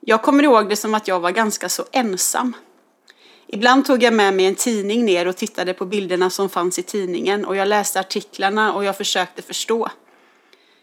Jag 0.00 0.22
kommer 0.22 0.42
ihåg 0.42 0.68
det 0.68 0.76
som 0.76 0.94
att 0.94 1.08
jag 1.08 1.20
var 1.20 1.30
ganska 1.30 1.68
så 1.68 1.84
ensam. 1.92 2.56
Ibland 3.46 3.84
tog 3.84 4.02
jag 4.02 4.14
med 4.14 4.34
mig 4.34 4.46
en 4.46 4.54
tidning 4.54 5.04
ner 5.04 5.28
och 5.28 5.36
tittade 5.36 5.74
på 5.74 5.84
bilderna 5.86 6.30
som 6.30 6.48
fanns 6.48 6.78
i 6.78 6.82
tidningen 6.82 7.44
och 7.44 7.56
jag 7.56 7.68
läste 7.68 8.00
artiklarna 8.00 8.74
och 8.74 8.84
jag 8.84 8.96
försökte 8.96 9.42
förstå. 9.42 9.88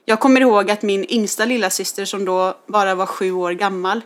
Jag 0.05 0.19
kommer 0.19 0.41
ihåg 0.41 0.71
att 0.71 0.81
min 0.81 1.05
yngsta 1.09 1.45
lilla 1.45 1.69
syster 1.69 2.05
som 2.05 2.25
då 2.25 2.57
bara 2.67 2.95
var 2.95 3.05
sju 3.05 3.31
år 3.31 3.51
gammal 3.51 4.01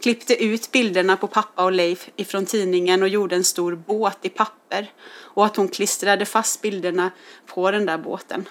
klippte 0.00 0.44
ut 0.44 0.72
bilderna 0.72 1.16
på 1.16 1.26
pappa 1.26 1.64
och 1.64 1.72
Leif 1.72 2.08
ifrån 2.16 2.46
tidningen 2.46 3.02
och 3.02 3.08
gjorde 3.08 3.36
en 3.36 3.44
stor 3.44 3.74
båt 3.74 4.18
i 4.22 4.28
papper 4.28 4.92
och 5.18 5.46
att 5.46 5.56
hon 5.56 5.68
klistrade 5.68 6.26
fast 6.26 6.62
bilderna 6.62 7.10
på 7.46 7.70
den 7.70 7.86
där 7.86 7.98
båten. 7.98 8.48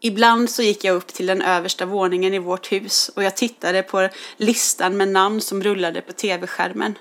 Ibland 0.00 0.50
så 0.50 0.62
gick 0.62 0.84
jag 0.84 0.96
upp 0.96 1.06
till 1.06 1.26
den 1.26 1.42
översta 1.42 1.86
våningen 1.86 2.34
i 2.34 2.38
vårt 2.38 2.72
hus 2.72 3.08
och 3.08 3.22
jag 3.22 3.36
tittade 3.36 3.82
på 3.82 4.08
listan 4.36 4.96
med 4.96 5.08
namn 5.08 5.40
som 5.40 5.62
rullade 5.62 6.00
på 6.00 6.12
tv-skärmen. 6.12 6.98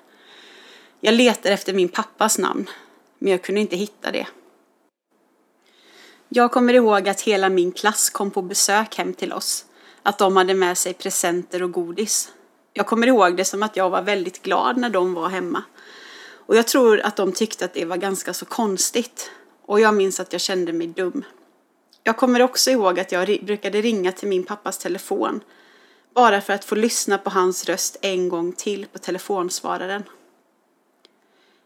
Jag 0.99 1.13
letade 1.13 1.53
efter 1.53 1.73
min 1.73 1.89
pappas 1.89 2.37
namn, 2.37 2.69
men 3.19 3.31
jag 3.31 3.41
kunde 3.41 3.61
inte 3.61 3.75
hitta 3.75 4.11
det. 4.11 4.27
Jag 6.29 6.51
kommer 6.51 6.73
ihåg 6.73 7.09
att 7.09 7.21
hela 7.21 7.49
min 7.49 7.71
klass 7.71 8.09
kom 8.09 8.31
på 8.31 8.41
besök 8.41 8.97
hem 8.97 9.13
till 9.13 9.33
oss. 9.33 9.65
Att 10.03 10.17
de 10.17 10.37
hade 10.37 10.53
med 10.53 10.77
sig 10.77 10.93
presenter 10.93 11.63
och 11.63 11.71
godis. 11.71 12.29
Jag 12.73 12.87
kommer 12.87 13.07
ihåg 13.07 13.37
det 13.37 13.45
som 13.45 13.63
att 13.63 13.75
jag 13.75 13.89
var 13.89 14.01
väldigt 14.01 14.41
glad 14.41 14.77
när 14.77 14.89
de 14.89 15.13
var 15.13 15.29
hemma. 15.29 15.63
Och 16.33 16.55
jag 16.55 16.67
tror 16.67 16.99
att 16.99 17.15
de 17.15 17.31
tyckte 17.31 17.65
att 17.65 17.73
det 17.73 17.85
var 17.85 17.97
ganska 17.97 18.33
så 18.33 18.45
konstigt. 18.45 19.31
Och 19.65 19.79
jag 19.79 19.93
minns 19.93 20.19
att 20.19 20.31
jag 20.33 20.41
kände 20.41 20.73
mig 20.73 20.87
dum. 20.87 21.23
Jag 22.03 22.17
kommer 22.17 22.41
också 22.41 22.71
ihåg 22.71 22.99
att 22.99 23.11
jag 23.11 23.39
brukade 23.43 23.81
ringa 23.81 24.11
till 24.11 24.27
min 24.27 24.43
pappas 24.43 24.77
telefon. 24.77 25.41
Bara 26.13 26.41
för 26.41 26.53
att 26.53 26.65
få 26.65 26.75
lyssna 26.75 27.17
på 27.17 27.29
hans 27.29 27.65
röst 27.65 27.97
en 28.01 28.29
gång 28.29 28.53
till 28.53 28.85
på 28.85 28.99
telefonsvararen. 28.99 30.03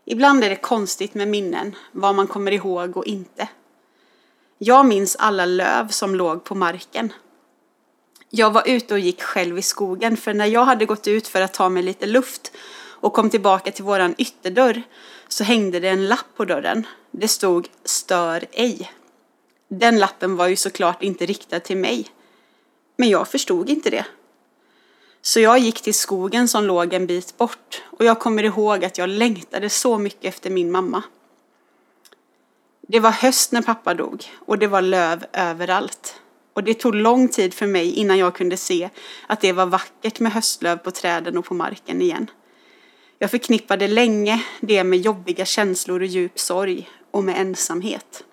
Ibland 0.05 0.43
är 0.43 0.49
det 0.49 0.55
konstigt 0.55 1.13
med 1.13 1.27
minnen, 1.27 1.75
vad 1.91 2.15
man 2.15 2.27
kommer 2.27 2.51
ihåg 2.51 2.97
och 2.97 3.05
inte. 3.05 3.49
Jag 4.57 4.85
minns 4.85 5.15
alla 5.15 5.45
löv 5.45 5.87
som 5.87 6.15
låg 6.15 6.43
på 6.43 6.55
marken. 6.55 7.13
Jag 8.29 8.51
var 8.51 8.67
ute 8.67 8.93
och 8.93 8.99
gick 8.99 9.21
själv 9.21 9.57
i 9.57 9.61
skogen 9.61 10.17
för 10.17 10.33
när 10.33 10.45
jag 10.45 10.65
hade 10.65 10.85
gått 10.85 11.07
ut 11.07 11.27
för 11.27 11.41
att 11.41 11.53
ta 11.53 11.69
mig 11.69 11.83
lite 11.83 12.05
luft 12.05 12.51
och 13.05 13.13
kom 13.13 13.29
tillbaka 13.29 13.71
till 13.71 13.83
våran 13.83 14.15
ytterdörr 14.17 14.83
så 15.27 15.43
hängde 15.43 15.79
det 15.79 15.89
en 15.89 16.07
lapp 16.07 16.25
på 16.35 16.45
dörren. 16.45 16.87
Det 17.11 17.27
stod 17.27 17.67
Stör 17.83 18.45
ej. 18.51 18.91
Den 19.67 19.99
lappen 19.99 20.35
var 20.35 20.47
ju 20.47 20.55
såklart 20.55 21.03
inte 21.03 21.25
riktad 21.25 21.59
till 21.59 21.77
mig. 21.77 22.07
Men 22.97 23.09
jag 23.09 23.27
förstod 23.27 23.69
inte 23.69 23.89
det. 23.89 24.05
Så 25.21 25.39
jag 25.39 25.59
gick 25.59 25.81
till 25.81 25.93
skogen 25.93 26.47
som 26.47 26.63
låg 26.63 26.93
en 26.93 27.07
bit 27.07 27.37
bort 27.37 27.83
och 27.85 28.05
jag 28.05 28.19
kommer 28.19 28.43
ihåg 28.43 28.85
att 28.85 28.97
jag 28.97 29.09
längtade 29.09 29.69
så 29.69 29.97
mycket 29.97 30.25
efter 30.25 30.49
min 30.49 30.71
mamma. 30.71 31.03
Det 32.81 32.99
var 32.99 33.11
höst 33.11 33.51
när 33.51 33.61
pappa 33.61 33.93
dog 33.93 34.25
och 34.45 34.59
det 34.59 34.67
var 34.67 34.81
löv 34.81 35.25
överallt. 35.33 36.19
Och 36.55 36.63
det 36.63 36.73
tog 36.73 36.95
lång 36.95 37.27
tid 37.27 37.53
för 37.53 37.67
mig 37.67 37.93
innan 37.93 38.17
jag 38.17 38.35
kunde 38.35 38.57
se 38.57 38.89
att 39.27 39.41
det 39.41 39.51
var 39.51 39.65
vackert 39.65 40.19
med 40.19 40.31
höstlöv 40.31 40.77
på 40.77 40.91
träden 40.91 41.37
och 41.37 41.45
på 41.45 41.53
marken 41.53 42.01
igen. 42.01 42.31
Jag 43.19 43.31
förknippade 43.31 43.87
länge 43.87 44.43
det 44.59 44.83
med 44.83 44.99
jobbiga 44.99 45.45
känslor 45.45 45.99
och 45.99 46.05
djup 46.05 46.39
sorg 46.39 46.89
och 47.11 47.23
med 47.23 47.41
ensamhet. 47.41 48.23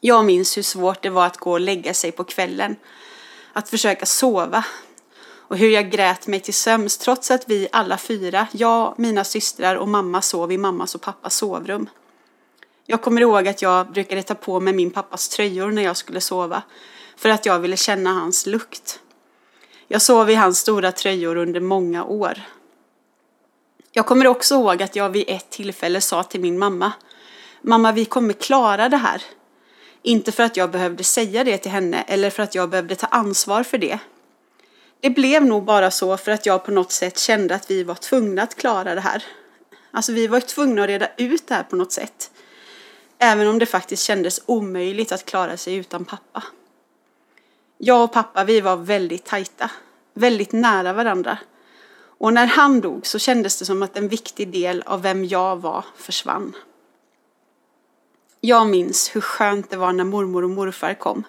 Jag 0.00 0.24
minns 0.24 0.56
hur 0.56 0.62
svårt 0.62 1.02
det 1.02 1.10
var 1.10 1.26
att 1.26 1.36
gå 1.36 1.52
och 1.52 1.60
lägga 1.60 1.94
sig 1.94 2.12
på 2.12 2.24
kvällen, 2.24 2.76
att 3.52 3.68
försöka 3.68 4.06
sova 4.06 4.64
och 5.48 5.56
hur 5.56 5.68
jag 5.68 5.90
grät 5.90 6.26
mig 6.26 6.40
till 6.40 6.54
sömns 6.54 6.98
trots 6.98 7.30
att 7.30 7.48
vi 7.50 7.68
alla 7.72 7.98
fyra, 7.98 8.46
jag, 8.52 8.94
mina 8.98 9.24
systrar 9.24 9.76
och 9.76 9.88
mamma 9.88 10.22
sov 10.22 10.52
i 10.52 10.58
mammas 10.58 10.94
och 10.94 11.00
pappas 11.00 11.34
sovrum. 11.34 11.88
Jag 12.90 13.02
kommer 13.02 13.20
ihåg 13.20 13.48
att 13.48 13.62
jag 13.62 13.92
brukade 13.92 14.22
ta 14.22 14.34
på 14.34 14.60
mig 14.60 14.72
min 14.72 14.90
pappas 14.90 15.28
tröjor 15.28 15.70
när 15.70 15.82
jag 15.82 15.96
skulle 15.96 16.20
sova 16.20 16.62
för 17.16 17.28
att 17.28 17.46
jag 17.46 17.58
ville 17.58 17.76
känna 17.76 18.12
hans 18.12 18.46
lukt. 18.46 19.00
Jag 19.88 20.02
sov 20.02 20.30
i 20.30 20.34
hans 20.34 20.58
stora 20.58 20.92
tröjor 20.92 21.36
under 21.36 21.60
många 21.60 22.04
år. 22.04 22.40
Jag 23.92 24.06
kommer 24.06 24.26
också 24.26 24.54
ihåg 24.54 24.82
att 24.82 24.96
jag 24.96 25.08
vid 25.10 25.24
ett 25.28 25.50
tillfälle 25.50 26.00
sa 26.00 26.22
till 26.22 26.40
min 26.40 26.58
mamma 26.58 26.92
Mamma, 27.62 27.92
vi 27.92 28.04
kommer 28.04 28.34
klara 28.34 28.88
det 28.88 28.96
här. 28.96 29.22
Inte 30.02 30.32
för 30.32 30.42
att 30.42 30.56
jag 30.56 30.70
behövde 30.70 31.04
säga 31.04 31.44
det 31.44 31.58
till 31.58 31.72
henne 31.72 32.04
eller 32.06 32.30
för 32.30 32.42
att 32.42 32.54
jag 32.54 32.70
behövde 32.70 32.94
ta 32.94 33.06
ansvar 33.06 33.62
för 33.62 33.78
det. 33.78 33.98
Det 35.00 35.10
blev 35.10 35.44
nog 35.44 35.64
bara 35.64 35.90
så 35.90 36.16
för 36.16 36.32
att 36.32 36.46
jag 36.46 36.64
på 36.64 36.70
något 36.70 36.92
sätt 36.92 37.18
kände 37.18 37.54
att 37.54 37.70
vi 37.70 37.82
var 37.82 37.94
tvungna 37.94 38.42
att 38.42 38.54
klara 38.54 38.94
det 38.94 39.00
här. 39.00 39.24
Alltså 39.90 40.12
vi 40.12 40.26
var 40.26 40.40
tvungna 40.40 40.82
att 40.82 40.88
reda 40.88 41.08
ut 41.16 41.48
det 41.48 41.54
här 41.54 41.62
på 41.62 41.76
något 41.76 41.92
sätt. 41.92 42.30
Även 43.18 43.48
om 43.48 43.58
det 43.58 43.66
faktiskt 43.66 44.02
kändes 44.02 44.40
omöjligt 44.46 45.12
att 45.12 45.24
klara 45.24 45.56
sig 45.56 45.74
utan 45.74 46.04
pappa. 46.04 46.42
Jag 47.78 48.04
och 48.04 48.12
pappa, 48.12 48.44
vi 48.44 48.60
var 48.60 48.76
väldigt 48.76 49.24
tajta. 49.24 49.70
Väldigt 50.14 50.52
nära 50.52 50.92
varandra. 50.92 51.38
Och 52.18 52.32
när 52.32 52.46
han 52.46 52.80
dog 52.80 53.06
så 53.06 53.18
kändes 53.18 53.58
det 53.58 53.64
som 53.64 53.82
att 53.82 53.96
en 53.96 54.08
viktig 54.08 54.52
del 54.52 54.82
av 54.86 55.02
vem 55.02 55.24
jag 55.24 55.56
var 55.56 55.84
försvann. 55.96 56.56
Jag 58.40 58.66
minns 58.66 59.16
hur 59.16 59.20
skönt 59.20 59.70
det 59.70 59.76
var 59.76 59.92
när 59.92 60.04
mormor 60.04 60.44
och 60.44 60.50
morfar 60.50 60.94
kom. 60.94 61.24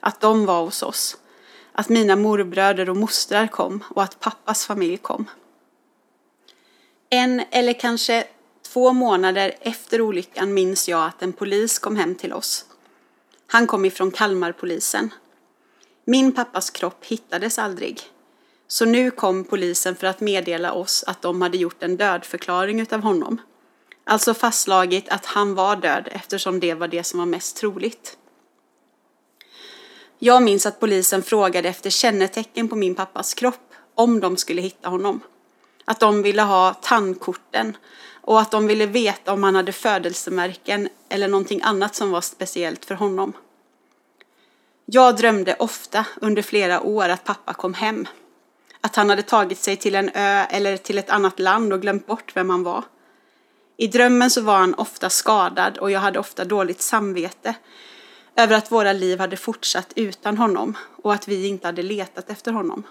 Att 0.00 0.20
de 0.20 0.46
var 0.46 0.64
hos 0.64 0.82
oss. 0.82 1.16
Att 1.72 1.88
mina 1.88 2.16
morbröder 2.16 2.90
och 2.90 2.96
mostrar 2.96 3.46
kom 3.46 3.84
och 3.88 4.02
att 4.02 4.20
pappas 4.20 4.66
familj 4.66 4.96
kom. 4.96 5.30
En 7.10 7.42
eller 7.50 7.72
kanske 7.72 8.24
två 8.72 8.92
månader 8.92 9.54
efter 9.60 10.00
olyckan 10.00 10.54
minns 10.54 10.88
jag 10.88 11.04
att 11.06 11.22
en 11.22 11.32
polis 11.32 11.78
kom 11.78 11.96
hem 11.96 12.14
till 12.14 12.32
oss. 12.32 12.64
Han 13.46 13.66
kom 13.66 13.84
ifrån 13.84 14.10
Kalmarpolisen. 14.10 15.14
Min 16.04 16.32
pappas 16.32 16.70
kropp 16.70 17.04
hittades 17.04 17.58
aldrig. 17.58 18.00
Så 18.66 18.84
nu 18.84 19.10
kom 19.10 19.44
polisen 19.44 19.96
för 19.96 20.06
att 20.06 20.20
meddela 20.20 20.72
oss 20.72 21.04
att 21.06 21.22
de 21.22 21.42
hade 21.42 21.58
gjort 21.58 21.82
en 21.82 21.96
dödförklaring 21.96 22.80
utav 22.80 23.00
honom. 23.00 23.40
Alltså 24.04 24.34
fastslagit 24.34 25.08
att 25.08 25.26
han 25.26 25.54
var 25.54 25.76
död 25.76 26.08
eftersom 26.10 26.60
det 26.60 26.74
var 26.74 26.88
det 26.88 27.04
som 27.04 27.18
var 27.18 27.26
mest 27.26 27.56
troligt. 27.56 28.16
Jag 30.18 30.42
minns 30.42 30.66
att 30.66 30.80
polisen 30.80 31.22
frågade 31.22 31.68
efter 31.68 31.90
kännetecken 31.90 32.68
på 32.68 32.76
min 32.76 32.94
pappas 32.94 33.34
kropp 33.34 33.74
om 33.94 34.20
de 34.20 34.36
skulle 34.36 34.62
hitta 34.62 34.88
honom. 34.88 35.20
Att 35.84 36.00
de 36.00 36.22
ville 36.22 36.42
ha 36.42 36.74
tandkorten 36.74 37.76
och 38.20 38.40
att 38.40 38.50
de 38.50 38.66
ville 38.66 38.86
veta 38.86 39.32
om 39.32 39.42
han 39.42 39.54
hade 39.54 39.72
födelsemärken 39.72 40.88
eller 41.08 41.28
någonting 41.28 41.60
annat 41.62 41.94
som 41.94 42.10
var 42.10 42.20
speciellt 42.20 42.84
för 42.84 42.94
honom. 42.94 43.32
Jag 44.86 45.16
drömde 45.16 45.56
ofta 45.58 46.06
under 46.20 46.42
flera 46.42 46.80
år 46.80 47.08
att 47.08 47.24
pappa 47.24 47.54
kom 47.54 47.74
hem. 47.74 48.06
Att 48.80 48.96
han 48.96 49.10
hade 49.10 49.22
tagit 49.22 49.58
sig 49.58 49.76
till 49.76 49.94
en 49.94 50.10
ö 50.14 50.44
eller 50.50 50.76
till 50.76 50.98
ett 50.98 51.10
annat 51.10 51.38
land 51.38 51.72
och 51.72 51.80
glömt 51.82 52.06
bort 52.06 52.36
vem 52.36 52.50
han 52.50 52.62
var. 52.62 52.84
I 53.76 53.86
drömmen 53.86 54.30
så 54.30 54.40
var 54.40 54.58
han 54.58 54.74
ofta 54.74 55.10
skadad 55.10 55.78
och 55.78 55.90
jag 55.90 56.00
hade 56.00 56.18
ofta 56.18 56.44
dåligt 56.44 56.82
samvete 56.82 57.54
över 58.36 58.56
att 58.56 58.72
våra 58.72 58.92
liv 58.92 59.18
hade 59.18 59.36
fortsatt 59.36 59.92
utan 59.96 60.38
honom 60.38 60.76
och 61.02 61.14
att 61.14 61.28
vi 61.28 61.46
inte 61.46 61.68
hade 61.68 61.82
letat 61.82 62.30
efter 62.30 62.52
honom. 62.52 62.82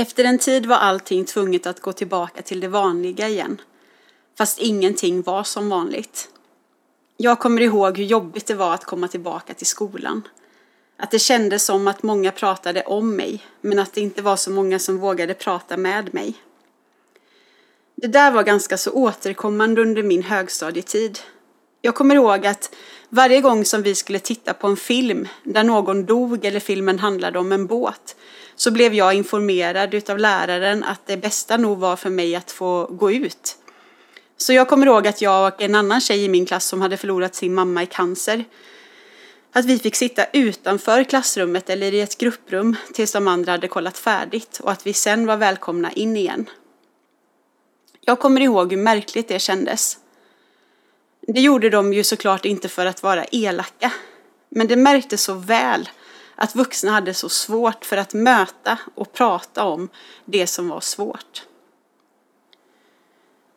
Efter 0.00 0.24
en 0.24 0.38
tid 0.38 0.66
var 0.66 0.76
allting 0.76 1.24
tvunget 1.24 1.66
att 1.66 1.80
gå 1.80 1.92
tillbaka 1.92 2.42
till 2.42 2.60
det 2.60 2.68
vanliga 2.68 3.28
igen, 3.28 3.60
fast 4.38 4.58
ingenting 4.58 5.22
var 5.22 5.44
som 5.44 5.68
vanligt. 5.68 6.28
Jag 7.16 7.38
kommer 7.38 7.62
ihåg 7.62 7.98
hur 7.98 8.04
jobbigt 8.04 8.46
det 8.46 8.54
var 8.54 8.74
att 8.74 8.84
komma 8.84 9.08
tillbaka 9.08 9.54
till 9.54 9.66
skolan. 9.66 10.28
Att 10.96 11.10
det 11.10 11.18
kändes 11.18 11.64
som 11.64 11.88
att 11.88 12.02
många 12.02 12.32
pratade 12.32 12.82
om 12.82 13.16
mig, 13.16 13.44
men 13.60 13.78
att 13.78 13.92
det 13.92 14.00
inte 14.00 14.22
var 14.22 14.36
så 14.36 14.50
många 14.50 14.78
som 14.78 14.98
vågade 14.98 15.34
prata 15.34 15.76
med 15.76 16.14
mig. 16.14 16.34
Det 17.94 18.08
där 18.08 18.30
var 18.30 18.42
ganska 18.42 18.76
så 18.76 18.92
återkommande 18.92 19.82
under 19.82 20.02
min 20.02 20.22
högstadietid. 20.22 21.18
Jag 21.82 21.94
kommer 21.94 22.14
ihåg 22.14 22.46
att 22.46 22.74
varje 23.08 23.40
gång 23.40 23.64
som 23.64 23.82
vi 23.82 23.94
skulle 23.94 24.18
titta 24.18 24.54
på 24.54 24.66
en 24.66 24.76
film 24.76 25.28
där 25.44 25.64
någon 25.64 26.06
dog 26.06 26.44
eller 26.44 26.60
filmen 26.60 26.98
handlade 26.98 27.38
om 27.38 27.52
en 27.52 27.66
båt 27.66 28.16
så 28.60 28.70
blev 28.70 28.94
jag 28.94 29.14
informerad 29.14 29.94
utav 29.94 30.18
läraren 30.18 30.84
att 30.84 31.06
det 31.06 31.16
bästa 31.16 31.56
nog 31.56 31.78
var 31.78 31.96
för 31.96 32.10
mig 32.10 32.36
att 32.36 32.50
få 32.50 32.86
gå 32.86 33.12
ut. 33.12 33.56
Så 34.36 34.52
jag 34.52 34.68
kommer 34.68 34.86
ihåg 34.86 35.06
att 35.06 35.22
jag 35.22 35.54
och 35.54 35.62
en 35.62 35.74
annan 35.74 36.00
tjej 36.00 36.24
i 36.24 36.28
min 36.28 36.46
klass 36.46 36.64
som 36.64 36.80
hade 36.80 36.96
förlorat 36.96 37.34
sin 37.34 37.54
mamma 37.54 37.82
i 37.82 37.86
cancer 37.86 38.44
att 39.52 39.64
vi 39.64 39.78
fick 39.78 39.96
sitta 39.96 40.26
utanför 40.32 41.04
klassrummet 41.04 41.70
eller 41.70 41.94
i 41.94 42.00
ett 42.00 42.18
grupprum 42.18 42.76
tills 42.94 43.12
de 43.12 43.28
andra 43.28 43.52
hade 43.52 43.68
kollat 43.68 43.98
färdigt 43.98 44.60
och 44.62 44.72
att 44.72 44.86
vi 44.86 44.92
sen 44.92 45.26
var 45.26 45.36
välkomna 45.36 45.92
in 45.92 46.16
igen. 46.16 46.50
Jag 48.00 48.18
kommer 48.18 48.40
ihåg 48.40 48.72
hur 48.72 48.82
märkligt 48.82 49.28
det 49.28 49.38
kändes. 49.38 49.98
Det 51.20 51.40
gjorde 51.40 51.70
de 51.70 51.92
ju 51.92 52.04
såklart 52.04 52.44
inte 52.44 52.68
för 52.68 52.86
att 52.86 53.02
vara 53.02 53.24
elaka, 53.24 53.92
men 54.48 54.66
det 54.66 54.76
märktes 54.76 55.22
så 55.22 55.34
väl 55.34 55.88
att 56.42 56.56
vuxna 56.56 56.90
hade 56.90 57.14
så 57.14 57.28
svårt 57.28 57.84
för 57.84 57.96
att 57.96 58.14
möta 58.14 58.78
och 58.94 59.12
prata 59.12 59.64
om 59.64 59.88
det 60.24 60.46
som 60.46 60.68
var 60.68 60.80
svårt. 60.80 61.42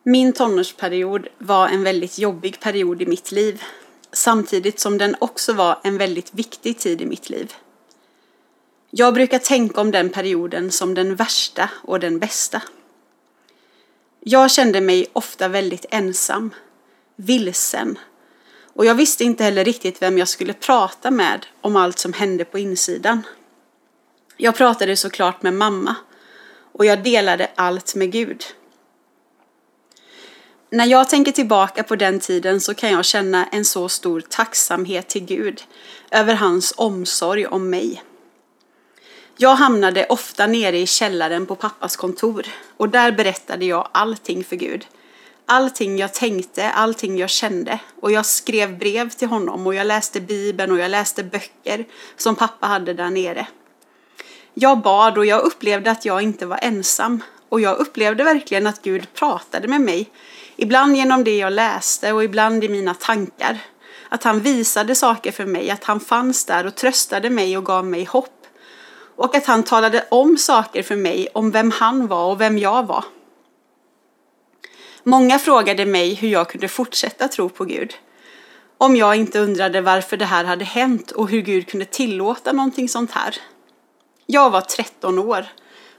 Min 0.03 0.33
tonårsperiod 0.33 1.27
var 1.37 1.67
en 1.67 1.83
väldigt 1.83 2.19
jobbig 2.19 2.59
period 2.59 3.01
i 3.01 3.05
mitt 3.05 3.31
liv 3.31 3.63
samtidigt 4.11 4.79
som 4.79 4.97
den 4.97 5.15
också 5.19 5.53
var 5.53 5.79
en 5.83 5.97
väldigt 5.97 6.33
viktig 6.33 6.77
tid 6.77 7.01
i 7.01 7.05
mitt 7.05 7.29
liv. 7.29 7.53
Jag 8.89 9.13
brukar 9.13 9.39
tänka 9.39 9.81
om 9.81 9.91
den 9.91 10.09
perioden 10.09 10.71
som 10.71 10.93
den 10.93 11.15
värsta 11.15 11.69
och 11.83 11.99
den 11.99 12.19
bästa. 12.19 12.61
Jag 14.19 14.51
kände 14.51 14.81
mig 14.81 15.07
ofta 15.13 15.47
väldigt 15.47 15.85
ensam, 15.89 16.53
vilsen 17.15 17.97
och 18.75 18.85
jag 18.85 18.95
visste 18.95 19.23
inte 19.23 19.43
heller 19.43 19.65
riktigt 19.65 20.01
vem 20.01 20.17
jag 20.17 20.27
skulle 20.27 20.53
prata 20.53 21.11
med 21.11 21.45
om 21.61 21.75
allt 21.75 21.99
som 21.99 22.13
hände 22.13 22.45
på 22.45 22.59
insidan. 22.59 23.23
Jag 24.37 24.55
pratade 24.55 24.95
såklart 24.95 25.43
med 25.43 25.53
mamma 25.53 25.95
och 26.71 26.85
jag 26.85 27.03
delade 27.03 27.51
allt 27.55 27.95
med 27.95 28.11
Gud. 28.11 28.43
När 30.69 30.85
jag 30.85 31.09
tänker 31.09 31.31
tillbaka 31.31 31.83
på 31.83 31.95
den 31.95 32.19
tiden 32.19 32.61
så 32.61 32.73
kan 32.73 32.91
jag 32.91 33.05
känna 33.05 33.45
en 33.45 33.65
så 33.65 33.89
stor 33.89 34.21
tacksamhet 34.21 35.07
till 35.07 35.25
Gud 35.25 35.63
över 36.11 36.33
hans 36.33 36.73
omsorg 36.77 37.47
om 37.47 37.69
mig. 37.69 38.03
Jag 39.37 39.55
hamnade 39.55 40.05
ofta 40.05 40.47
nere 40.47 40.77
i 40.77 40.87
källaren 40.87 41.45
på 41.45 41.55
pappas 41.55 41.95
kontor 41.95 42.45
och 42.77 42.89
där 42.89 43.11
berättade 43.11 43.65
jag 43.65 43.89
allting 43.91 44.43
för 44.43 44.55
Gud 44.55 44.85
allting 45.53 45.97
jag 45.97 46.13
tänkte, 46.13 46.69
allting 46.69 47.17
jag 47.17 47.29
kände. 47.29 47.79
Och 48.01 48.11
jag 48.11 48.25
skrev 48.25 48.77
brev 48.77 49.09
till 49.09 49.27
honom 49.27 49.67
och 49.67 49.75
jag 49.75 49.87
läste 49.87 50.21
Bibeln 50.21 50.71
och 50.71 50.79
jag 50.79 50.91
läste 50.91 51.23
böcker 51.23 51.85
som 52.17 52.35
pappa 52.35 52.67
hade 52.67 52.93
där 52.93 53.09
nere. 53.09 53.47
Jag 54.53 54.81
bad 54.81 55.17
och 55.17 55.25
jag 55.25 55.41
upplevde 55.41 55.91
att 55.91 56.05
jag 56.05 56.21
inte 56.21 56.45
var 56.45 56.59
ensam. 56.61 57.23
Och 57.49 57.61
jag 57.61 57.77
upplevde 57.77 58.23
verkligen 58.23 58.67
att 58.67 58.81
Gud 58.81 59.13
pratade 59.13 59.67
med 59.67 59.81
mig. 59.81 60.09
Ibland 60.55 60.95
genom 60.95 61.23
det 61.23 61.37
jag 61.37 61.53
läste 61.53 62.13
och 62.13 62.23
ibland 62.23 62.63
i 62.63 62.69
mina 62.69 62.93
tankar. 62.93 63.59
Att 64.09 64.23
han 64.23 64.39
visade 64.39 64.95
saker 64.95 65.31
för 65.31 65.45
mig, 65.45 65.69
att 65.69 65.83
han 65.83 65.99
fanns 65.99 66.45
där 66.45 66.65
och 66.67 66.75
tröstade 66.75 67.29
mig 67.29 67.57
och 67.57 67.65
gav 67.65 67.85
mig 67.85 68.05
hopp. 68.05 68.47
Och 69.15 69.35
att 69.35 69.45
han 69.45 69.63
talade 69.63 70.05
om 70.11 70.37
saker 70.37 70.83
för 70.83 70.95
mig 70.95 71.27
om 71.33 71.51
vem 71.51 71.71
han 71.71 72.07
var 72.07 72.31
och 72.31 72.41
vem 72.41 72.57
jag 72.57 72.87
var. 72.87 73.03
Många 75.05 75.39
frågade 75.39 75.85
mig 75.85 76.13
hur 76.13 76.27
jag 76.27 76.49
kunde 76.49 76.67
fortsätta 76.67 77.27
tro 77.27 77.49
på 77.49 77.65
Gud. 77.65 77.93
Om 78.77 78.95
jag 78.95 79.15
inte 79.15 79.39
undrade 79.39 79.81
varför 79.81 80.17
det 80.17 80.25
här 80.25 80.43
hade 80.43 80.65
hänt 80.65 81.11
och 81.11 81.29
hur 81.29 81.41
Gud 81.41 81.67
kunde 81.67 81.85
tillåta 81.85 82.51
någonting 82.51 82.89
sånt 82.89 83.11
här. 83.11 83.35
Jag 84.25 84.49
var 84.49 84.61
13 84.61 85.19
år 85.19 85.45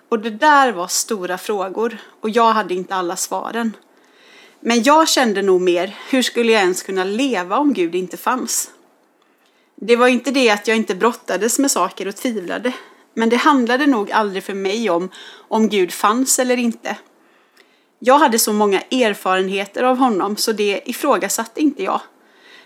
och 0.08 0.18
det 0.18 0.30
där 0.30 0.72
var 0.72 0.86
stora 0.86 1.38
frågor 1.38 1.98
och 2.20 2.30
jag 2.30 2.52
hade 2.52 2.74
inte 2.74 2.94
alla 2.94 3.16
svaren. 3.16 3.76
Men 4.60 4.82
jag 4.82 5.08
kände 5.08 5.42
nog 5.42 5.60
mer, 5.60 5.96
hur 6.10 6.22
skulle 6.22 6.52
jag 6.52 6.60
ens 6.62 6.82
kunna 6.82 7.04
leva 7.04 7.58
om 7.58 7.72
Gud 7.72 7.94
inte 7.94 8.16
fanns? 8.16 8.70
Det 9.76 9.96
var 9.96 10.08
inte 10.08 10.30
det 10.30 10.50
att 10.50 10.68
jag 10.68 10.76
inte 10.76 10.94
brottades 10.94 11.58
med 11.58 11.70
saker 11.70 12.08
och 12.08 12.16
tvivlade, 12.16 12.72
men 13.14 13.28
det 13.28 13.36
handlade 13.36 13.86
nog 13.86 14.12
aldrig 14.12 14.44
för 14.44 14.54
mig 14.54 14.90
om 14.90 15.10
om 15.48 15.68
Gud 15.68 15.92
fanns 15.92 16.38
eller 16.38 16.56
inte. 16.56 16.96
Jag 17.98 18.18
hade 18.18 18.38
så 18.38 18.52
många 18.52 18.80
erfarenheter 18.80 19.82
av 19.82 19.96
honom 19.96 20.36
så 20.36 20.52
det 20.52 20.80
ifrågasatte 20.84 21.60
inte 21.60 21.82
jag. 21.82 22.00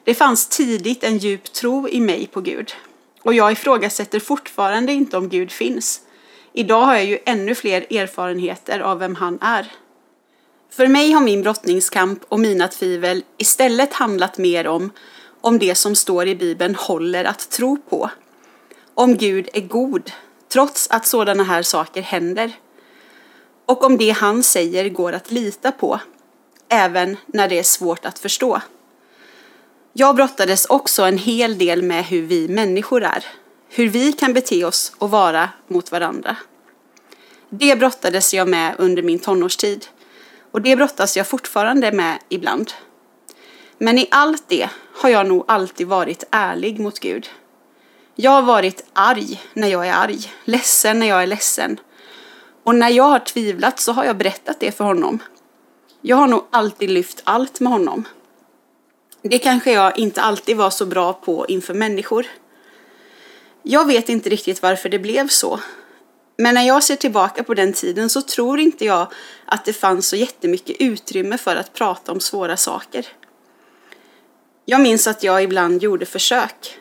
Det 0.05 0.14
fanns 0.14 0.49
tidigt 0.49 1.05
en 1.05 1.19
djup 1.19 1.53
tro 1.53 1.88
i 1.88 2.01
mig 2.01 2.27
på 2.27 2.41
Gud. 2.41 2.73
Och 3.23 3.35
jag 3.35 3.53
ifrågasätter 3.53 4.21
fortfarande 4.21 4.93
inte 4.93 5.17
om 5.17 5.29
Gud 5.29 5.53
finns. 5.53 6.01
Idag 6.53 6.81
har 6.81 6.95
jag 6.95 7.05
ju 7.05 7.19
ännu 7.25 7.55
fler 7.55 7.93
erfarenheter 7.93 8.81
av 8.81 8.99
vem 8.99 9.14
han 9.14 9.38
är. 9.41 9.73
För 10.71 10.87
mig 10.87 11.12
har 11.12 11.21
min 11.21 11.43
brottningskamp 11.43 12.23
och 12.29 12.41
mina 12.41 12.69
tvivel 12.69 13.25
istället 13.37 13.93
handlat 13.93 14.38
mer 14.38 14.67
om 14.67 14.91
om 15.41 15.59
det 15.59 15.75
som 15.75 15.95
står 15.95 16.27
i 16.27 16.35
Bibeln 16.35 16.75
håller 16.75 17.25
att 17.25 17.51
tro 17.51 17.77
på. 17.77 18.11
Om 18.95 19.17
Gud 19.17 19.49
är 19.53 19.61
god, 19.61 20.11
trots 20.53 20.91
att 20.91 21.07
sådana 21.07 21.45
här 21.45 21.62
saker 21.62 22.03
händer 22.03 22.53
och 23.69 23.85
om 23.85 23.99
det 23.99 24.11
han 24.11 24.43
säger 24.43 24.89
går 24.89 25.13
att 25.13 25.31
lita 25.31 25.73
på, 25.73 26.01
även 26.69 27.17
när 27.27 27.49
det 27.49 27.59
är 27.59 27.63
svårt 27.63 28.05
att 28.05 28.19
förstå. 28.19 28.61
Jag 29.93 30.17
brottades 30.17 30.67
också 30.67 31.03
en 31.03 31.19
hel 31.19 31.59
del 31.59 31.83
med 31.83 32.05
hur 32.05 32.23
vi 32.23 32.49
människor 32.49 33.03
är, 33.03 33.25
hur 33.69 33.89
vi 33.89 34.13
kan 34.13 34.33
bete 34.33 34.65
oss 34.65 34.93
och 34.99 35.11
vara 35.11 35.49
mot 35.67 35.93
varandra. 35.93 36.37
Det 37.51 37.79
brottades 37.79 38.35
jag 38.35 38.49
med 38.49 38.75
under 38.79 39.03
min 39.03 39.19
tonårstid 39.19 39.87
och 40.51 40.63
det 40.63 40.77
brottas 40.77 41.17
jag 41.17 41.27
fortfarande 41.27 41.93
med 41.93 42.19
ibland. 42.29 42.73
Men 43.79 43.99
i 43.99 44.09
allt 44.11 44.45
det 44.49 44.69
har 44.95 45.09
jag 45.09 45.27
nog 45.27 45.45
alltid 45.49 45.87
varit 45.87 46.25
ärlig 46.31 46.81
mot 46.81 47.01
Gud. 47.01 47.29
Jag 48.15 48.31
har 48.31 48.43
varit 48.43 48.85
arg 48.93 49.43
när 49.53 49.69
jag 49.69 49.89
är 49.89 49.93
arg, 49.93 50.33
ledsen 50.45 50.99
när 50.99 51.07
jag 51.07 51.23
är 51.23 51.27
ledsen 51.27 51.81
och 52.69 52.75
när 52.75 52.89
jag 52.89 53.05
har 53.05 53.19
tvivlat 53.19 53.81
så 53.81 53.93
har 53.93 54.05
jag 54.05 54.17
berättat 54.17 54.61
det 54.61 54.73
för 54.73 54.85
honom. 54.85 55.19
Jag 56.01 56.17
har 56.17 56.27
nog 56.27 56.45
alltid 56.51 56.91
lyft 56.91 57.21
allt 57.25 57.61
med 57.61 57.73
honom. 57.73 58.09
Det 59.23 59.39
kanske 59.39 59.73
jag 59.73 59.99
inte 59.99 60.23
alltid 60.23 60.57
var 60.57 60.71
så 60.71 60.87
bra 60.87 61.13
på 61.13 61.47
inför 61.49 61.75
människor. 61.75 62.27
Jag 63.63 63.87
vet 63.87 64.09
inte 64.09 64.31
riktigt 64.31 64.63
varför 64.63 64.89
det 64.89 64.99
blev 64.99 65.29
så. 65.29 65.61
Men 66.37 66.55
när 66.55 66.63
jag 66.63 66.83
ser 66.83 66.97
tillbaka 66.97 67.45
på 67.45 67.55
den 67.55 67.73
tiden 67.73 68.11
så 68.11 68.23
tror 68.23 68.61
inte 68.61 68.85
jag 68.85 69.07
att 69.45 69.65
det 69.65 69.73
fanns 69.73 70.09
så 70.09 70.17
jättemycket 70.17 70.77
utrymme 70.79 71.39
för 71.39 71.57
att 71.57 71.73
prata 71.73 72.13
om 72.13 72.21
svåra 72.21 72.57
saker. 72.57 73.07
Jag 74.65 74.81
minns 74.81 75.07
att 75.07 75.23
jag 75.23 75.43
ibland 75.43 75.83
gjorde 75.83 76.07
försök. 76.07 76.79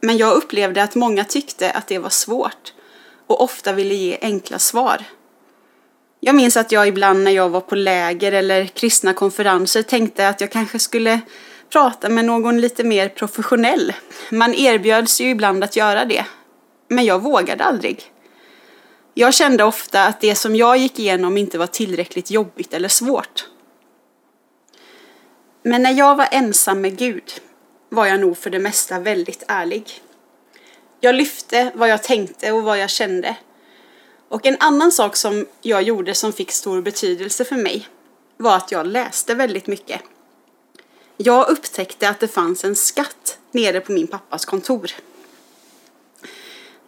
Men 0.00 0.16
jag 0.16 0.36
upplevde 0.36 0.82
att 0.82 0.94
många 0.94 1.24
tyckte 1.24 1.70
att 1.70 1.86
det 1.86 1.98
var 1.98 2.10
svårt 2.10 2.72
och 3.26 3.40
ofta 3.42 3.72
ville 3.72 3.94
ge 3.94 4.18
enkla 4.20 4.58
svar. 4.58 5.04
Jag 6.20 6.34
minns 6.34 6.56
att 6.56 6.72
jag 6.72 6.88
ibland 6.88 7.22
när 7.22 7.30
jag 7.30 7.48
var 7.48 7.60
på 7.60 7.74
läger 7.74 8.32
eller 8.32 8.64
kristna 8.64 9.12
konferenser 9.12 9.82
tänkte 9.82 10.28
att 10.28 10.40
jag 10.40 10.50
kanske 10.50 10.78
skulle 10.78 11.20
prata 11.70 12.08
med 12.08 12.24
någon 12.24 12.60
lite 12.60 12.84
mer 12.84 13.08
professionell. 13.08 13.92
Man 14.30 14.54
erbjöds 14.54 15.20
ju 15.20 15.30
ibland 15.30 15.64
att 15.64 15.76
göra 15.76 16.04
det, 16.04 16.24
men 16.88 17.04
jag 17.04 17.22
vågade 17.22 17.64
aldrig. 17.64 18.12
Jag 19.14 19.34
kände 19.34 19.64
ofta 19.64 20.04
att 20.04 20.20
det 20.20 20.34
som 20.34 20.56
jag 20.56 20.76
gick 20.76 20.98
igenom 20.98 21.36
inte 21.36 21.58
var 21.58 21.66
tillräckligt 21.66 22.30
jobbigt 22.30 22.74
eller 22.74 22.88
svårt. 22.88 23.46
Men 25.62 25.82
när 25.82 25.92
jag 25.92 26.16
var 26.16 26.28
ensam 26.30 26.80
med 26.80 26.98
Gud 26.98 27.32
var 27.88 28.06
jag 28.06 28.20
nog 28.20 28.38
för 28.38 28.50
det 28.50 28.58
mesta 28.58 28.98
väldigt 28.98 29.42
ärlig. 29.48 29.90
Jag 31.00 31.14
lyfte 31.14 31.70
vad 31.74 31.88
jag 31.88 32.02
tänkte 32.02 32.52
och 32.52 32.62
vad 32.62 32.78
jag 32.78 32.90
kände. 32.90 33.36
Och 34.28 34.46
en 34.46 34.56
annan 34.60 34.92
sak 34.92 35.16
som 35.16 35.46
jag 35.62 35.82
gjorde 35.82 36.14
som 36.14 36.32
fick 36.32 36.52
stor 36.52 36.82
betydelse 36.82 37.44
för 37.44 37.56
mig 37.56 37.88
var 38.36 38.56
att 38.56 38.72
jag 38.72 38.86
läste 38.86 39.34
väldigt 39.34 39.66
mycket. 39.66 40.00
Jag 41.16 41.48
upptäckte 41.48 42.08
att 42.08 42.20
det 42.20 42.28
fanns 42.28 42.64
en 42.64 42.76
skatt 42.76 43.38
nere 43.50 43.80
på 43.80 43.92
min 43.92 44.06
pappas 44.06 44.44
kontor. 44.44 44.90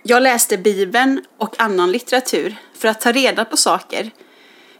Jag 0.02 0.22
läste 0.22 0.58
Bibeln 0.58 1.24
och 1.38 1.60
annan 1.60 1.92
litteratur 1.92 2.56
för 2.74 2.88
att 2.88 3.00
ta 3.00 3.12
reda 3.12 3.44
på 3.44 3.56
saker, 3.56 4.10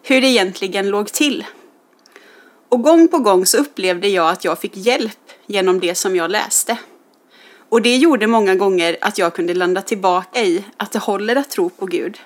hur 0.03 0.21
det 0.21 0.27
egentligen 0.27 0.89
låg 0.89 1.13
till. 1.13 1.45
Och 2.69 2.83
gång 2.83 3.09
på 3.09 3.19
gång 3.19 3.47
så 3.47 3.59
upplevde 3.59 4.09
jag 4.09 4.31
att 4.31 4.45
jag 4.45 4.59
fick 4.61 4.77
hjälp 4.77 5.33
genom 5.47 5.81
det 5.81 5.95
som 5.95 6.17
jag 6.17 6.31
läste. 6.31 6.79
Och 7.69 7.83
det 7.83 7.97
gjorde 7.97 8.27
många 8.27 8.55
gånger 8.55 8.97
att 9.01 9.19
jag 9.19 9.35
kunde 9.35 9.55
landa 9.55 9.83
tillbaka 9.83 10.45
i 10.45 10.65
att 10.77 10.93
det 10.93 10.99
håller 10.99 11.37
att 11.37 11.51
tro 11.51 11.71
på 11.71 11.87
Gud 11.87 12.19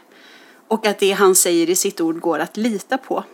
och 0.73 0.87
att 0.87 0.99
det 0.99 1.13
han 1.13 1.35
säger 1.35 1.71
i 1.71 1.75
sitt 1.75 2.01
ord 2.01 2.21
går 2.21 2.39
att 2.39 2.57
lita 2.57 2.99
på. 2.99 3.25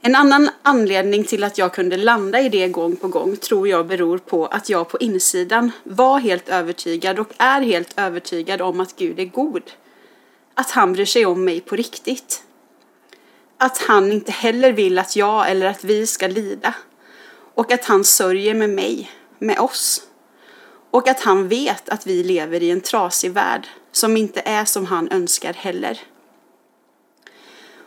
En 0.00 0.14
annan 0.14 0.50
anledning 0.62 1.24
till 1.24 1.44
att 1.44 1.58
jag 1.58 1.74
kunde 1.74 1.96
landa 1.96 2.40
i 2.40 2.48
det 2.48 2.68
gång 2.68 2.96
på 2.96 3.08
gång 3.08 3.36
tror 3.36 3.68
jag 3.68 3.86
beror 3.86 4.18
på 4.18 4.46
att 4.46 4.68
jag 4.68 4.88
på 4.88 4.98
insidan 4.98 5.70
var 5.82 6.18
helt 6.18 6.48
övertygad 6.48 7.18
och 7.18 7.28
är 7.38 7.60
helt 7.60 7.98
övertygad 7.98 8.62
om 8.62 8.80
att 8.80 8.96
Gud 8.96 9.20
är 9.20 9.24
god. 9.24 9.62
Att 10.54 10.70
han 10.70 10.92
bryr 10.92 11.04
sig 11.04 11.26
om 11.26 11.44
mig 11.44 11.60
på 11.60 11.76
riktigt. 11.76 12.42
Att 13.58 13.78
han 13.78 14.12
inte 14.12 14.32
heller 14.32 14.72
vill 14.72 14.98
att 14.98 15.16
jag 15.16 15.50
eller 15.50 15.66
att 15.66 15.84
vi 15.84 16.06
ska 16.06 16.26
lida. 16.26 16.74
Och 17.54 17.72
att 17.72 17.84
han 17.84 18.04
sörjer 18.04 18.54
med 18.54 18.70
mig, 18.70 19.10
med 19.38 19.58
oss. 19.58 20.02
Och 20.90 21.08
att 21.08 21.20
han 21.20 21.48
vet 21.48 21.88
att 21.88 22.06
vi 22.06 22.22
lever 22.22 22.62
i 22.62 22.70
en 22.70 22.80
trasig 22.80 23.32
värld 23.32 23.68
som 23.94 24.16
inte 24.16 24.42
är 24.44 24.64
som 24.64 24.86
han 24.86 25.08
önskar 25.12 25.52
heller. 25.52 26.00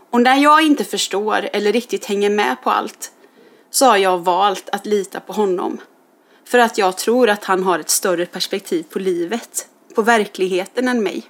Och 0.09 0.21
när 0.21 0.35
jag 0.35 0.61
inte 0.61 0.83
förstår 0.83 1.49
eller 1.53 1.73
riktigt 1.73 2.05
hänger 2.05 2.29
med 2.29 2.55
på 2.63 2.69
allt 2.69 3.11
så 3.69 3.85
har 3.85 3.97
jag 3.97 4.17
valt 4.17 4.69
att 4.69 4.85
lita 4.85 5.19
på 5.19 5.33
honom. 5.33 5.77
För 6.43 6.59
att 6.59 6.77
jag 6.77 6.97
tror 6.97 7.29
att 7.29 7.43
han 7.43 7.63
har 7.63 7.79
ett 7.79 7.89
större 7.89 8.25
perspektiv 8.25 8.83
på 8.83 8.99
livet, 8.99 9.67
på 9.95 10.01
verkligheten 10.01 10.87
än 10.87 11.03
mig. 11.03 11.23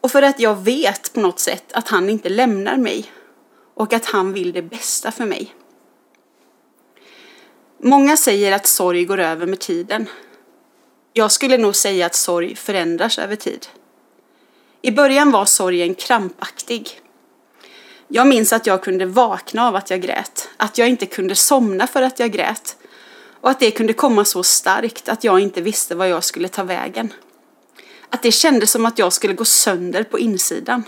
Och 0.00 0.10
för 0.10 0.22
att 0.22 0.40
jag 0.40 0.56
vet 0.56 1.12
på 1.12 1.20
något 1.20 1.38
sätt 1.38 1.72
att 1.72 1.88
han 1.88 2.10
inte 2.10 2.28
lämnar 2.28 2.76
mig 2.76 3.12
och 3.74 3.92
att 3.92 4.04
han 4.04 4.32
vill 4.32 4.52
det 4.52 4.62
bästa 4.62 5.12
för 5.12 5.24
mig. 5.24 5.54
Många 7.78 8.16
säger 8.16 8.52
att 8.52 8.66
sorg 8.66 9.04
går 9.04 9.18
över 9.18 9.46
med 9.46 9.60
tiden. 9.60 10.06
Jag 11.12 11.32
skulle 11.32 11.58
nog 11.58 11.76
säga 11.76 12.06
att 12.06 12.14
sorg 12.14 12.56
förändras 12.56 13.18
över 13.18 13.36
tid. 13.36 13.66
I 14.82 14.90
början 14.90 15.30
var 15.30 15.44
sorgen 15.44 15.94
krampaktig. 15.94 17.00
Jag 18.08 18.26
minns 18.26 18.52
att 18.52 18.66
jag 18.66 18.82
kunde 18.82 19.06
vakna 19.06 19.68
av 19.68 19.76
att 19.76 19.90
jag 19.90 20.00
grät, 20.00 20.48
att 20.56 20.78
jag 20.78 20.88
inte 20.88 21.06
kunde 21.06 21.34
somna 21.34 21.86
för 21.86 22.02
att 22.02 22.20
jag 22.20 22.32
grät 22.32 22.76
och 23.40 23.50
att 23.50 23.60
det 23.60 23.70
kunde 23.70 23.92
komma 23.92 24.24
så 24.24 24.42
starkt 24.42 25.08
att 25.08 25.24
jag 25.24 25.40
inte 25.40 25.60
visste 25.60 25.94
var 25.94 26.06
jag 26.06 26.24
skulle 26.24 26.48
ta 26.48 26.62
vägen. 26.62 27.12
Att 28.10 28.22
det 28.22 28.32
kändes 28.32 28.70
som 28.70 28.86
att 28.86 28.98
jag 28.98 29.12
skulle 29.12 29.34
gå 29.34 29.44
sönder 29.44 30.04
på 30.04 30.18
insidan. 30.18 30.82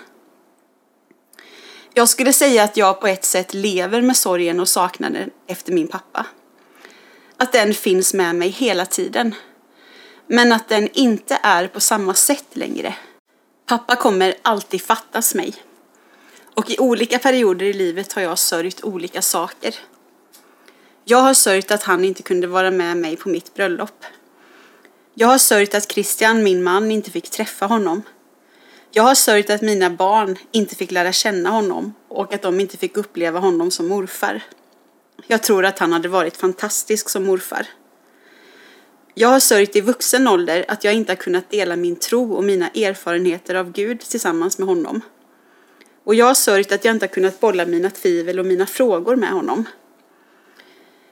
Jag 1.94 2.08
skulle 2.08 2.32
säga 2.32 2.62
att 2.62 2.76
jag 2.76 3.00
på 3.00 3.06
ett 3.06 3.24
sätt 3.24 3.54
lever 3.54 4.02
med 4.02 4.16
sorgen 4.16 4.60
och 4.60 4.68
saknaden 4.68 5.30
efter 5.46 5.72
min 5.72 5.88
pappa. 5.88 6.26
Att 7.36 7.52
den 7.52 7.74
finns 7.74 8.14
med 8.14 8.34
mig 8.34 8.48
hela 8.48 8.86
tiden. 8.86 9.34
Men 10.26 10.52
att 10.52 10.68
den 10.68 10.88
inte 10.92 11.38
är 11.42 11.68
på 11.68 11.80
samma 11.80 12.14
sätt 12.14 12.46
längre. 12.52 12.94
Pappa 13.66 13.96
kommer 13.96 14.34
alltid 14.42 14.82
fattas 14.82 15.34
mig. 15.34 15.54
Och 16.54 16.70
i 16.70 16.78
olika 16.78 17.18
perioder 17.18 17.66
i 17.66 17.72
livet 17.72 18.12
har 18.12 18.22
jag 18.22 18.38
sörjt 18.38 18.84
olika 18.84 19.22
saker. 19.22 19.74
Jag 21.04 21.18
har 21.18 21.34
sörjt 21.34 21.70
att 21.70 21.82
han 21.82 22.04
inte 22.04 22.22
kunde 22.22 22.46
vara 22.46 22.70
med 22.70 22.96
mig 22.96 23.16
på 23.16 23.28
mitt 23.28 23.54
bröllop. 23.54 24.04
Jag 25.14 25.28
har 25.28 25.38
sörjt 25.38 25.74
att 25.74 25.92
Christian, 25.92 26.42
min 26.42 26.62
man, 26.62 26.90
inte 26.90 27.10
fick 27.10 27.30
träffa 27.30 27.66
honom. 27.66 28.02
Jag 28.90 29.02
har 29.02 29.14
sörjt 29.14 29.50
att 29.50 29.62
mina 29.62 29.90
barn 29.90 30.36
inte 30.50 30.74
fick 30.74 30.90
lära 30.90 31.12
känna 31.12 31.50
honom 31.50 31.94
och 32.08 32.34
att 32.34 32.42
de 32.42 32.60
inte 32.60 32.76
fick 32.76 32.96
uppleva 32.96 33.38
honom 33.38 33.70
som 33.70 33.88
morfar. 33.88 34.42
Jag 35.26 35.42
tror 35.42 35.64
att 35.64 35.78
han 35.78 35.92
hade 35.92 36.08
varit 36.08 36.36
fantastisk 36.36 37.08
som 37.08 37.24
morfar. 37.24 37.66
Jag 39.14 39.28
har 39.28 39.40
sörjt 39.40 39.76
i 39.76 39.80
vuxen 39.80 40.28
ålder 40.28 40.64
att 40.68 40.84
jag 40.84 40.94
inte 40.94 41.12
har 41.12 41.16
kunnat 41.16 41.50
dela 41.50 41.76
min 41.76 41.96
tro 41.96 42.34
och 42.34 42.44
mina 42.44 42.68
erfarenheter 42.68 43.54
av 43.54 43.72
Gud 43.72 44.00
tillsammans 44.00 44.58
med 44.58 44.68
honom. 44.68 45.00
Och 46.04 46.14
jag 46.14 46.26
har 46.26 46.34
sörjt 46.34 46.72
att 46.72 46.84
jag 46.84 46.94
inte 46.94 47.06
har 47.06 47.12
kunnat 47.12 47.40
bolla 47.40 47.66
mina 47.66 47.90
tvivel 47.90 48.38
och 48.38 48.46
mina 48.46 48.66
frågor 48.66 49.16
med 49.16 49.30
honom. 49.30 49.64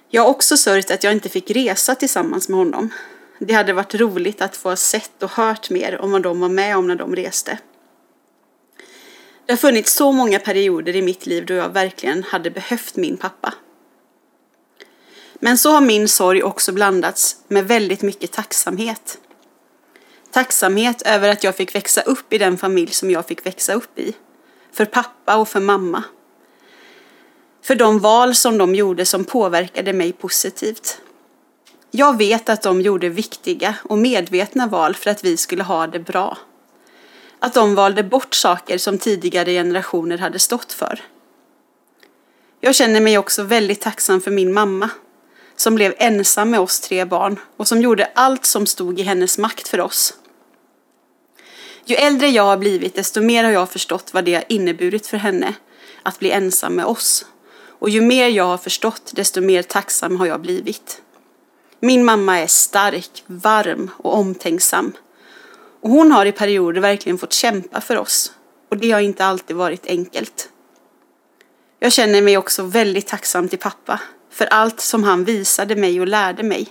Jag 0.09 0.23
har 0.23 0.29
också 0.29 0.57
sörjt 0.57 0.91
att 0.91 1.05
jag 1.05 1.13
inte 1.13 1.29
fick 1.29 1.51
resa 1.51 1.95
tillsammans 1.95 2.49
med 2.49 2.59
honom. 2.59 2.91
Det 3.39 3.55
hade 3.55 3.73
varit 3.73 3.95
roligt 3.95 4.43
att 4.43 4.57
få 4.57 4.69
ha 4.69 4.77
sett 4.77 5.23
och 5.23 5.31
hört 5.31 5.71
mer 5.71 6.01
om 6.01 6.13
vad 6.13 6.23
de 6.23 6.41
var 6.41 6.49
med 6.49 6.77
om 6.77 6.87
när 6.87 6.97
de 6.97 7.17
reste. 7.17 7.59
Det 9.47 9.53
har 9.53 9.59
funnits 9.59 9.95
så 9.95 10.13
många 10.13 10.39
perioder 10.39 10.97
i 10.97 11.03
mitt 11.03 11.27
liv 11.27 11.47
då 11.47 11.55
jag 11.55 11.69
verkligen 11.69 12.23
hade 12.23 12.51
behövt 12.51 12.97
min 12.97 13.17
pappa. 13.17 13.55
Men 15.41 15.59
så 15.59 15.73
har 15.73 15.81
min 15.81 16.09
sorg 16.09 16.43
också 16.43 16.73
blandats 16.73 17.37
med 17.49 17.69
väldigt 17.69 18.03
mycket 18.03 18.33
tacksamhet. 18.33 19.19
Tacksamhet 20.31 21.03
över 21.03 21.29
att 21.29 21.45
jag 21.45 21.57
fick 21.57 21.75
växa 21.75 22.01
upp 22.01 22.33
i 22.33 22.39
den 22.39 22.59
familj 22.59 22.91
som 22.91 23.11
jag 23.11 23.27
fick 23.27 23.47
växa 23.47 23.75
upp 23.75 23.99
i 23.99 24.13
för 24.73 24.85
pappa 24.85 25.37
och 25.37 25.49
för 25.49 25.61
mamma. 25.61 26.05
För 27.63 27.75
de 27.75 27.99
val 27.99 28.35
som 28.35 28.59
de 28.59 28.75
gjorde 28.75 29.07
som 29.07 29.25
påverkade 29.25 29.93
mig 29.93 30.13
positivt. 30.13 31.01
Jag 31.91 32.19
vet 32.19 32.49
att 32.49 32.63
de 32.63 32.81
gjorde 32.81 33.09
viktiga 33.09 33.75
och 33.85 33.99
medvetna 33.99 34.67
val 34.67 34.95
för 34.95 35.11
att 35.11 35.25
vi 35.25 35.37
skulle 35.37 35.63
ha 35.63 35.87
det 35.87 35.99
bra. 35.99 36.39
Att 37.39 37.55
de 37.55 37.75
valde 37.75 38.03
bort 38.03 38.35
saker 38.35 38.79
som 38.79 38.99
tidigare 38.99 39.53
generationer 39.53 40.19
hade 40.19 40.39
stått 40.39 40.73
för. 40.73 41.03
Jag 42.61 42.75
känner 42.75 43.01
mig 43.01 43.19
också 43.19 43.43
väldigt 43.43 43.81
tacksam 43.81 44.21
för 44.21 44.31
min 44.31 44.53
mamma 44.53 44.91
som 45.61 45.75
blev 45.75 45.95
ensam 45.99 46.51
med 46.51 46.61
oss 46.61 46.81
tre 46.81 47.05
barn 47.05 47.41
och 47.57 47.69
som 47.69 47.83
gjorde 47.83 48.11
allt 48.15 48.47
som 48.47 48.67
stod 48.67 49.01
i 49.01 49.03
hennes 49.03 49.39
makt 49.39 49.69
för 49.69 49.81
oss. 49.81 50.15
Ju 51.85 51.97
äldre 51.97 52.29
jag 52.29 52.43
har 52.43 52.57
blivit, 52.57 52.95
desto 52.95 53.21
mer 53.21 53.45
har 53.45 53.51
jag 53.51 53.71
förstått 53.71 54.15
vad 54.15 54.25
det 54.25 54.35
har 54.35 54.45
inneburit 54.49 55.07
för 55.07 55.17
henne 55.17 55.55
att 56.03 56.19
bli 56.19 56.31
ensam 56.31 56.75
med 56.75 56.85
oss. 56.85 57.27
Och 57.79 57.91
ju 57.91 58.01
mer 58.01 58.29
jag 58.29 58.45
har 58.45 58.59
förstått, 58.59 59.13
desto 59.15 59.41
mer 59.41 59.63
tacksam 59.63 60.17
har 60.17 60.27
jag 60.27 60.41
blivit. 60.41 61.03
Min 61.81 62.05
mamma 62.05 62.39
är 62.39 62.47
stark, 62.47 63.25
varm 63.27 63.91
och 63.97 64.15
omtänksam. 64.15 64.93
Och 65.81 65.91
hon 65.91 66.13
har 66.13 66.27
i 66.27 66.33
perioder 66.33 66.81
verkligen 66.81 67.19
fått 67.19 67.33
kämpa 67.33 67.81
för 67.81 67.97
oss. 67.97 68.33
Och 68.71 68.77
det 68.77 68.91
har 68.91 69.01
inte 69.01 69.25
alltid 69.25 69.57
varit 69.57 69.87
enkelt. 69.87 70.49
Jag 71.79 71.93
känner 71.93 72.23
mig 72.23 72.37
också 72.37 72.63
väldigt 72.63 73.07
tacksam 73.07 73.49
till 73.49 73.59
pappa 73.59 74.01
för 74.31 74.47
allt 74.47 74.81
som 74.81 75.05
han 75.05 75.25
visade 75.25 75.77
mig 75.77 76.01
och 76.01 76.09
lärde 76.09 76.43
mig. 76.43 76.69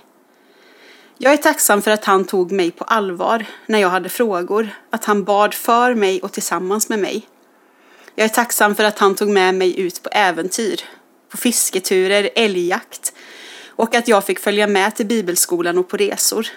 Jag 1.17 1.33
är 1.33 1.37
tacksam 1.37 1.81
för 1.81 1.91
att 1.91 2.05
han 2.05 2.25
tog 2.25 2.51
mig 2.51 2.71
på 2.71 2.83
allvar 2.83 3.45
när 3.65 3.79
jag 3.79 3.89
hade 3.89 4.09
frågor, 4.09 4.69
att 4.89 5.05
han 5.05 5.23
bad 5.23 5.53
för 5.53 5.93
mig 5.93 6.21
och 6.21 6.31
tillsammans 6.31 6.89
med 6.89 6.99
mig. 6.99 7.27
Jag 8.15 8.25
är 8.25 8.29
tacksam 8.29 8.75
för 8.75 8.83
att 8.83 8.99
han 8.99 9.15
tog 9.15 9.29
med 9.29 9.55
mig 9.55 9.79
ut 9.79 10.03
på 10.03 10.09
äventyr, 10.11 10.81
på 11.29 11.37
fisketurer, 11.37 12.29
älgjakt 12.35 13.13
och 13.67 13.95
att 13.95 14.07
jag 14.07 14.25
fick 14.25 14.39
följa 14.39 14.67
med 14.67 14.95
till 14.95 15.05
bibelskolan 15.05 15.77
och 15.77 15.87
på 15.87 15.97
resor. 15.97 16.47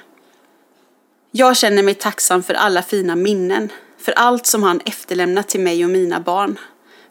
Jag 1.30 1.56
känner 1.56 1.82
mig 1.82 1.94
tacksam 1.94 2.42
för 2.42 2.54
alla 2.54 2.82
fina 2.82 3.16
minnen, 3.16 3.72
för 3.98 4.12
allt 4.12 4.46
som 4.46 4.62
han 4.62 4.80
efterlämnat 4.84 5.48
till 5.48 5.60
mig 5.60 5.84
och 5.84 5.90
mina 5.90 6.20
barn, 6.20 6.58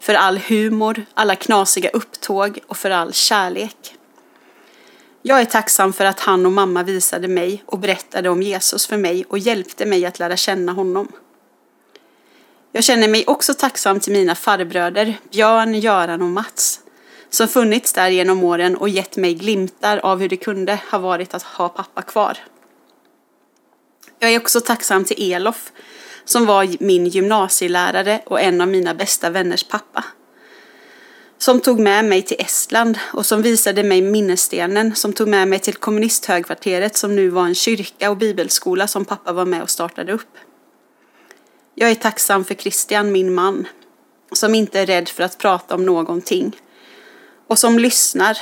för 0.01 0.13
all 0.13 0.37
humor, 0.37 1.05
alla 1.13 1.35
knasiga 1.35 1.89
upptåg 1.89 2.59
och 2.67 2.77
för 2.77 2.89
all 2.89 3.13
kärlek. 3.13 3.95
Jag 5.21 5.41
är 5.41 5.45
tacksam 5.45 5.93
för 5.93 6.05
att 6.05 6.19
han 6.19 6.45
och 6.45 6.51
mamma 6.51 6.83
visade 6.83 7.27
mig 7.27 7.63
och 7.65 7.79
berättade 7.79 8.29
om 8.29 8.41
Jesus 8.41 8.87
för 8.87 8.97
mig 8.97 9.25
och 9.29 9.39
hjälpte 9.39 9.85
mig 9.85 10.05
att 10.05 10.19
lära 10.19 10.37
känna 10.37 10.71
honom. 10.71 11.11
Jag 12.71 12.83
känner 12.83 13.07
mig 13.07 13.23
också 13.27 13.53
tacksam 13.53 13.99
till 13.99 14.13
mina 14.13 14.35
farbröder 14.35 15.17
Björn, 15.31 15.73
Göran 15.73 16.21
och 16.21 16.27
Mats 16.27 16.79
som 17.29 17.47
funnits 17.47 17.93
där 17.93 18.09
genom 18.09 18.43
åren 18.43 18.77
och 18.77 18.89
gett 18.89 19.17
mig 19.17 19.33
glimtar 19.33 19.97
av 19.97 20.19
hur 20.19 20.29
det 20.29 20.37
kunde 20.37 20.79
ha 20.91 20.97
varit 20.97 21.33
att 21.33 21.43
ha 21.43 21.69
pappa 21.69 22.01
kvar. 22.01 22.37
Jag 24.19 24.31
är 24.31 24.39
också 24.39 24.61
tacksam 24.61 25.05
till 25.05 25.33
Elof 25.33 25.71
som 26.25 26.45
var 26.45 26.83
min 26.83 27.05
gymnasielärare 27.05 28.21
och 28.25 28.41
en 28.41 28.61
av 28.61 28.67
mina 28.67 28.93
bästa 28.93 29.29
vänners 29.29 29.63
pappa. 29.63 30.03
Som 31.37 31.59
tog 31.59 31.79
med 31.79 32.05
mig 32.05 32.21
till 32.21 32.37
Estland 32.39 32.99
och 33.13 33.25
som 33.25 33.41
visade 33.41 33.83
mig 33.83 34.01
minnesstenen 34.01 34.95
som 34.95 35.13
tog 35.13 35.27
med 35.27 35.47
mig 35.47 35.59
till 35.59 35.75
kommunisthögkvarteret 35.75 36.97
som 36.97 37.15
nu 37.15 37.29
var 37.29 37.45
en 37.45 37.55
kyrka 37.55 38.09
och 38.09 38.17
bibelskola 38.17 38.87
som 38.87 39.05
pappa 39.05 39.33
var 39.33 39.45
med 39.45 39.61
och 39.61 39.69
startade 39.69 40.11
upp. 40.11 40.37
Jag 41.75 41.91
är 41.91 41.95
tacksam 41.95 42.45
för 42.45 42.55
Christian, 42.55 43.11
min 43.11 43.33
man, 43.33 43.67
som 44.31 44.55
inte 44.55 44.79
är 44.79 44.85
rädd 44.85 45.09
för 45.09 45.23
att 45.23 45.37
prata 45.37 45.75
om 45.75 45.85
någonting 45.85 46.55
och 47.47 47.59
som 47.59 47.79
lyssnar 47.79 48.37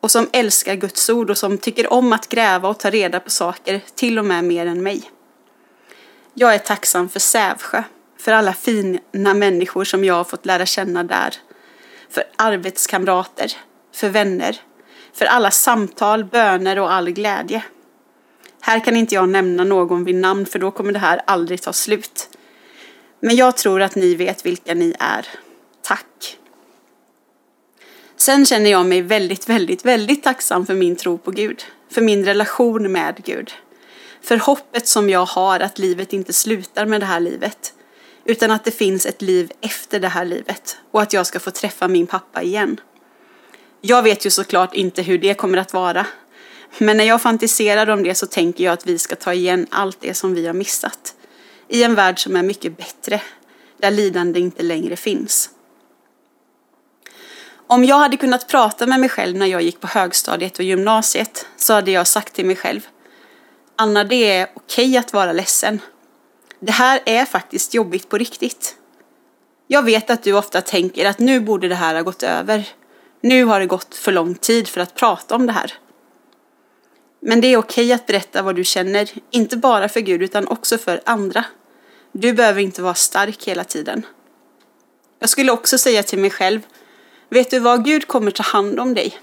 och 0.00 0.10
som 0.10 0.28
älskar 0.32 0.74
Guds 0.74 1.10
ord 1.10 1.30
och 1.30 1.38
som 1.38 1.58
tycker 1.58 1.92
om 1.92 2.12
att 2.12 2.28
gräva 2.28 2.68
och 2.68 2.78
ta 2.78 2.90
reda 2.90 3.20
på 3.20 3.30
saker, 3.30 3.80
till 3.94 4.18
och 4.18 4.24
med 4.24 4.44
mer 4.44 4.66
än 4.66 4.82
mig. 4.82 5.10
Jag 6.34 6.54
är 6.54 6.58
tacksam 6.58 7.08
för 7.08 7.20
Sävsjö, 7.20 7.82
för 8.18 8.32
alla 8.32 8.52
fina 8.52 9.34
människor 9.34 9.84
som 9.84 10.04
jag 10.04 10.14
har 10.14 10.24
fått 10.24 10.46
lära 10.46 10.66
känna 10.66 11.04
där, 11.04 11.34
för 12.10 12.24
arbetskamrater, 12.36 13.52
för 13.94 14.08
vänner, 14.08 14.60
för 15.12 15.24
alla 15.24 15.50
samtal, 15.50 16.24
böner 16.24 16.78
och 16.78 16.92
all 16.92 17.10
glädje. 17.10 17.64
Här 18.60 18.84
kan 18.84 18.96
inte 18.96 19.14
jag 19.14 19.28
nämna 19.28 19.64
någon 19.64 20.04
vid 20.04 20.14
namn 20.14 20.46
för 20.46 20.58
då 20.58 20.70
kommer 20.70 20.92
det 20.92 20.98
här 20.98 21.20
aldrig 21.26 21.62
ta 21.62 21.72
slut. 21.72 22.28
Men 23.20 23.36
jag 23.36 23.56
tror 23.56 23.82
att 23.82 23.94
ni 23.94 24.14
vet 24.14 24.46
vilka 24.46 24.74
ni 24.74 24.94
är. 24.98 25.26
Tack! 25.82 26.38
Sen 28.16 28.46
känner 28.46 28.70
jag 28.70 28.86
mig 28.86 29.02
väldigt, 29.02 29.48
väldigt, 29.48 29.84
väldigt 29.84 30.22
tacksam 30.22 30.66
för 30.66 30.74
min 30.74 30.96
tro 30.96 31.18
på 31.18 31.30
Gud, 31.30 31.64
för 31.90 32.00
min 32.00 32.24
relation 32.24 32.92
med 32.92 33.24
Gud. 33.24 33.52
För 34.22 34.36
hoppet 34.36 34.88
som 34.88 35.10
jag 35.10 35.26
har 35.26 35.60
att 35.60 35.78
livet 35.78 36.12
inte 36.12 36.32
slutar 36.32 36.86
med 36.86 37.00
det 37.00 37.06
här 37.06 37.20
livet, 37.20 37.74
utan 38.24 38.50
att 38.50 38.64
det 38.64 38.70
finns 38.70 39.06
ett 39.06 39.22
liv 39.22 39.52
efter 39.60 40.00
det 40.00 40.08
här 40.08 40.24
livet 40.24 40.76
och 40.90 41.02
att 41.02 41.12
jag 41.12 41.26
ska 41.26 41.40
få 41.40 41.50
träffa 41.50 41.88
min 41.88 42.06
pappa 42.06 42.42
igen. 42.42 42.80
Jag 43.80 44.02
vet 44.02 44.26
ju 44.26 44.30
såklart 44.30 44.74
inte 44.74 45.02
hur 45.02 45.18
det 45.18 45.34
kommer 45.34 45.58
att 45.58 45.72
vara, 45.72 46.06
men 46.78 46.96
när 46.96 47.04
jag 47.04 47.22
fantiserar 47.22 47.90
om 47.90 48.02
det 48.02 48.14
så 48.14 48.26
tänker 48.26 48.64
jag 48.64 48.72
att 48.72 48.86
vi 48.86 48.98
ska 48.98 49.16
ta 49.16 49.32
igen 49.32 49.66
allt 49.70 50.00
det 50.00 50.14
som 50.14 50.34
vi 50.34 50.46
har 50.46 50.54
missat. 50.54 51.14
I 51.68 51.82
en 51.82 51.94
värld 51.94 52.22
som 52.22 52.36
är 52.36 52.42
mycket 52.42 52.76
bättre, 52.76 53.20
där 53.78 53.90
lidande 53.90 54.40
inte 54.40 54.62
längre 54.62 54.96
finns. 54.96 55.50
Om 57.66 57.84
jag 57.84 57.98
hade 57.98 58.16
kunnat 58.16 58.48
prata 58.48 58.86
med 58.86 59.00
mig 59.00 59.08
själv 59.08 59.36
när 59.36 59.46
jag 59.46 59.62
gick 59.62 59.80
på 59.80 59.86
högstadiet 59.86 60.58
och 60.58 60.64
gymnasiet 60.64 61.46
så 61.56 61.72
hade 61.72 61.90
jag 61.90 62.06
sagt 62.06 62.34
till 62.34 62.46
mig 62.46 62.56
själv 62.56 62.80
Anna, 63.82 64.04
det 64.04 64.30
är 64.30 64.48
okej 64.54 64.96
att 64.96 65.12
vara 65.12 65.32
ledsen. 65.32 65.80
Det 66.60 66.72
här 66.72 67.00
är 67.04 67.24
faktiskt 67.24 67.74
jobbigt 67.74 68.08
på 68.08 68.18
riktigt. 68.18 68.76
Jag 69.66 69.82
vet 69.82 70.10
att 70.10 70.22
du 70.22 70.32
ofta 70.32 70.60
tänker 70.60 71.06
att 71.06 71.18
nu 71.18 71.40
borde 71.40 71.68
det 71.68 71.74
här 71.74 71.94
ha 71.94 72.02
gått 72.02 72.22
över. 72.22 72.68
Nu 73.20 73.44
har 73.44 73.60
det 73.60 73.66
gått 73.66 73.94
för 73.94 74.12
lång 74.12 74.34
tid 74.34 74.68
för 74.68 74.80
att 74.80 74.94
prata 74.94 75.34
om 75.34 75.46
det 75.46 75.52
här. 75.52 75.74
Men 77.20 77.40
det 77.40 77.46
är 77.46 77.56
okej 77.56 77.92
att 77.92 78.06
berätta 78.06 78.42
vad 78.42 78.56
du 78.56 78.64
känner, 78.64 79.10
inte 79.30 79.56
bara 79.56 79.88
för 79.88 80.00
Gud 80.00 80.22
utan 80.22 80.48
också 80.48 80.78
för 80.78 81.00
andra. 81.04 81.44
Du 82.12 82.32
behöver 82.32 82.60
inte 82.60 82.82
vara 82.82 82.94
stark 82.94 83.44
hela 83.44 83.64
tiden. 83.64 84.06
Jag 85.18 85.28
skulle 85.28 85.52
också 85.52 85.78
säga 85.78 86.02
till 86.02 86.18
mig 86.18 86.30
själv 86.30 86.60
Vet 87.28 87.50
du 87.50 87.58
vad? 87.58 87.84
Gud 87.84 88.06
kommer 88.08 88.30
ta 88.30 88.42
hand 88.42 88.80
om 88.80 88.94
dig. 88.94 89.18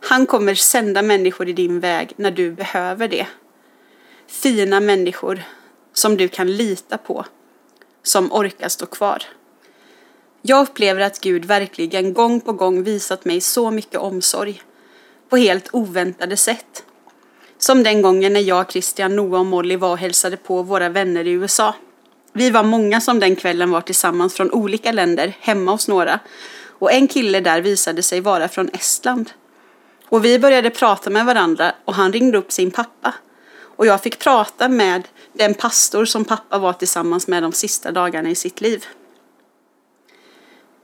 Han 0.00 0.26
kommer 0.26 0.54
sända 0.54 1.02
människor 1.02 1.48
i 1.48 1.52
din 1.52 1.80
väg 1.80 2.12
när 2.16 2.30
du 2.30 2.50
behöver 2.50 3.08
det. 3.08 3.26
Fina 4.28 4.80
människor 4.80 5.42
som 5.92 6.16
du 6.16 6.28
kan 6.28 6.56
lita 6.56 6.98
på, 6.98 7.24
som 8.02 8.32
orkar 8.32 8.68
stå 8.68 8.86
kvar. 8.86 9.22
Jag 10.42 10.62
upplever 10.62 11.00
att 11.00 11.20
Gud 11.20 11.44
verkligen 11.44 12.14
gång 12.14 12.40
på 12.40 12.52
gång 12.52 12.82
visat 12.82 13.24
mig 13.24 13.40
så 13.40 13.70
mycket 13.70 14.00
omsorg 14.00 14.62
på 15.28 15.36
helt 15.36 15.68
oväntade 15.72 16.36
sätt. 16.36 16.84
Som 17.58 17.82
den 17.82 18.02
gången 18.02 18.32
när 18.32 18.40
jag, 18.40 18.72
Christian, 18.72 19.16
Noah 19.16 19.40
och 19.40 19.46
Molly 19.46 19.76
var 19.76 19.90
och 19.90 19.98
hälsade 19.98 20.36
på 20.36 20.62
våra 20.62 20.88
vänner 20.88 21.26
i 21.26 21.30
USA. 21.30 21.74
Vi 22.32 22.50
var 22.50 22.62
många 22.62 23.00
som 23.00 23.20
den 23.20 23.36
kvällen 23.36 23.70
var 23.70 23.80
tillsammans 23.80 24.34
från 24.34 24.50
olika 24.52 24.92
länder, 24.92 25.36
hemma 25.40 25.72
hos 25.72 25.88
några 25.88 26.20
och 26.78 26.92
en 26.92 27.08
kille 27.08 27.40
där 27.40 27.60
visade 27.60 28.02
sig 28.02 28.20
vara 28.20 28.48
från 28.48 28.68
Estland. 28.68 29.30
Och 30.08 30.24
vi 30.24 30.38
började 30.38 30.70
prata 30.70 31.10
med 31.10 31.26
varandra 31.26 31.74
och 31.84 31.94
han 31.94 32.12
ringde 32.12 32.38
upp 32.38 32.52
sin 32.52 32.70
pappa. 32.70 33.14
Och 33.76 33.86
jag 33.86 34.02
fick 34.02 34.18
prata 34.18 34.68
med 34.68 35.08
den 35.32 35.54
pastor 35.54 36.04
som 36.04 36.24
pappa 36.24 36.58
var 36.58 36.72
tillsammans 36.72 37.28
med 37.28 37.42
de 37.42 37.52
sista 37.52 37.92
dagarna 37.92 38.30
i 38.30 38.34
sitt 38.34 38.60
liv. 38.60 38.84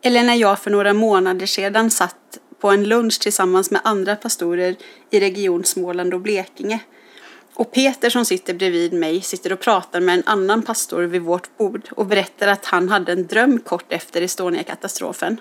Eller 0.02 0.22
när 0.22 0.35
jag 0.35 0.59
för 0.59 0.70
några 0.70 0.92
månader 0.92 1.46
sedan 1.46 1.90
satt 1.90 2.38
på 2.61 2.70
en 2.70 2.85
lunch 2.85 3.20
tillsammans 3.20 3.70
med 3.70 3.81
andra 3.85 4.16
pastorer 4.16 4.76
i 5.11 5.20
Region 5.20 5.64
Småland 5.64 6.14
och 6.14 6.20
Blekinge. 6.20 6.81
Och 7.55 7.72
Peter 7.72 8.11
som 8.11 8.24
sitter 8.24 8.55
bredvid 8.55 8.92
mig 8.92 9.20
sitter 9.20 9.52
och 9.52 9.61
pratar 9.61 10.00
med 10.00 10.14
en 10.14 10.22
annan 10.26 10.62
pastor 10.62 11.02
vid 11.02 11.22
vårt 11.22 11.57
bord 11.57 11.88
och 11.90 12.07
berättar 12.07 12.48
att 12.48 12.64
han 12.64 12.88
hade 12.88 13.12
en 13.12 13.26
dröm 13.26 13.59
kort 13.59 13.92
efter 13.92 14.22
Estonia-katastrofen. 14.22 15.40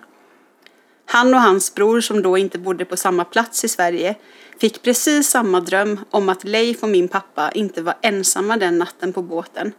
Han 1.11 1.33
och 1.33 1.41
hans 1.41 1.75
bror, 1.75 2.01
som 2.01 2.21
då 2.21 2.37
inte 2.37 2.57
bodde 2.57 2.85
på 2.85 2.97
samma 2.97 3.25
plats 3.25 3.63
i 3.63 3.67
Sverige, 3.67 4.15
fick 4.59 4.81
precis 4.81 5.29
samma 5.29 5.59
dröm 5.59 5.99
om 6.09 6.29
att 6.29 6.43
Leif 6.43 6.83
och 6.83 6.89
min 6.89 7.07
pappa 7.07 7.51
inte 7.51 7.81
var 7.81 7.95
ensamma 8.01 8.57
den 8.57 8.77
natten 8.77 9.13
på 9.13 9.21
båten 9.21 9.73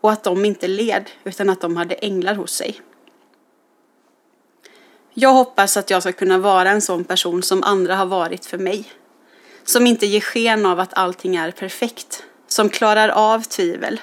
och 0.00 0.12
att 0.12 0.24
de 0.24 0.44
inte 0.44 0.68
led 0.68 1.10
utan 1.24 1.50
att 1.50 1.60
de 1.60 1.76
hade 1.76 1.94
änglar 1.94 2.34
hos 2.34 2.50
sig. 2.50 2.80
Jag 5.14 5.32
hoppas 5.32 5.76
att 5.76 5.90
jag 5.90 6.02
ska 6.02 6.12
kunna 6.12 6.38
vara 6.38 6.70
en 6.70 6.82
sån 6.82 7.04
person 7.04 7.42
som 7.42 7.62
andra 7.62 7.96
har 7.96 8.06
varit 8.06 8.46
för 8.46 8.58
mig. 8.58 8.92
Som 9.64 9.86
inte 9.86 10.06
ger 10.06 10.20
sken 10.20 10.66
av 10.66 10.80
att 10.80 10.94
allting 10.94 11.36
är 11.36 11.50
perfekt. 11.50 12.24
Som 12.46 12.68
klarar 12.68 13.08
av 13.08 13.42
tvivel 13.42 14.00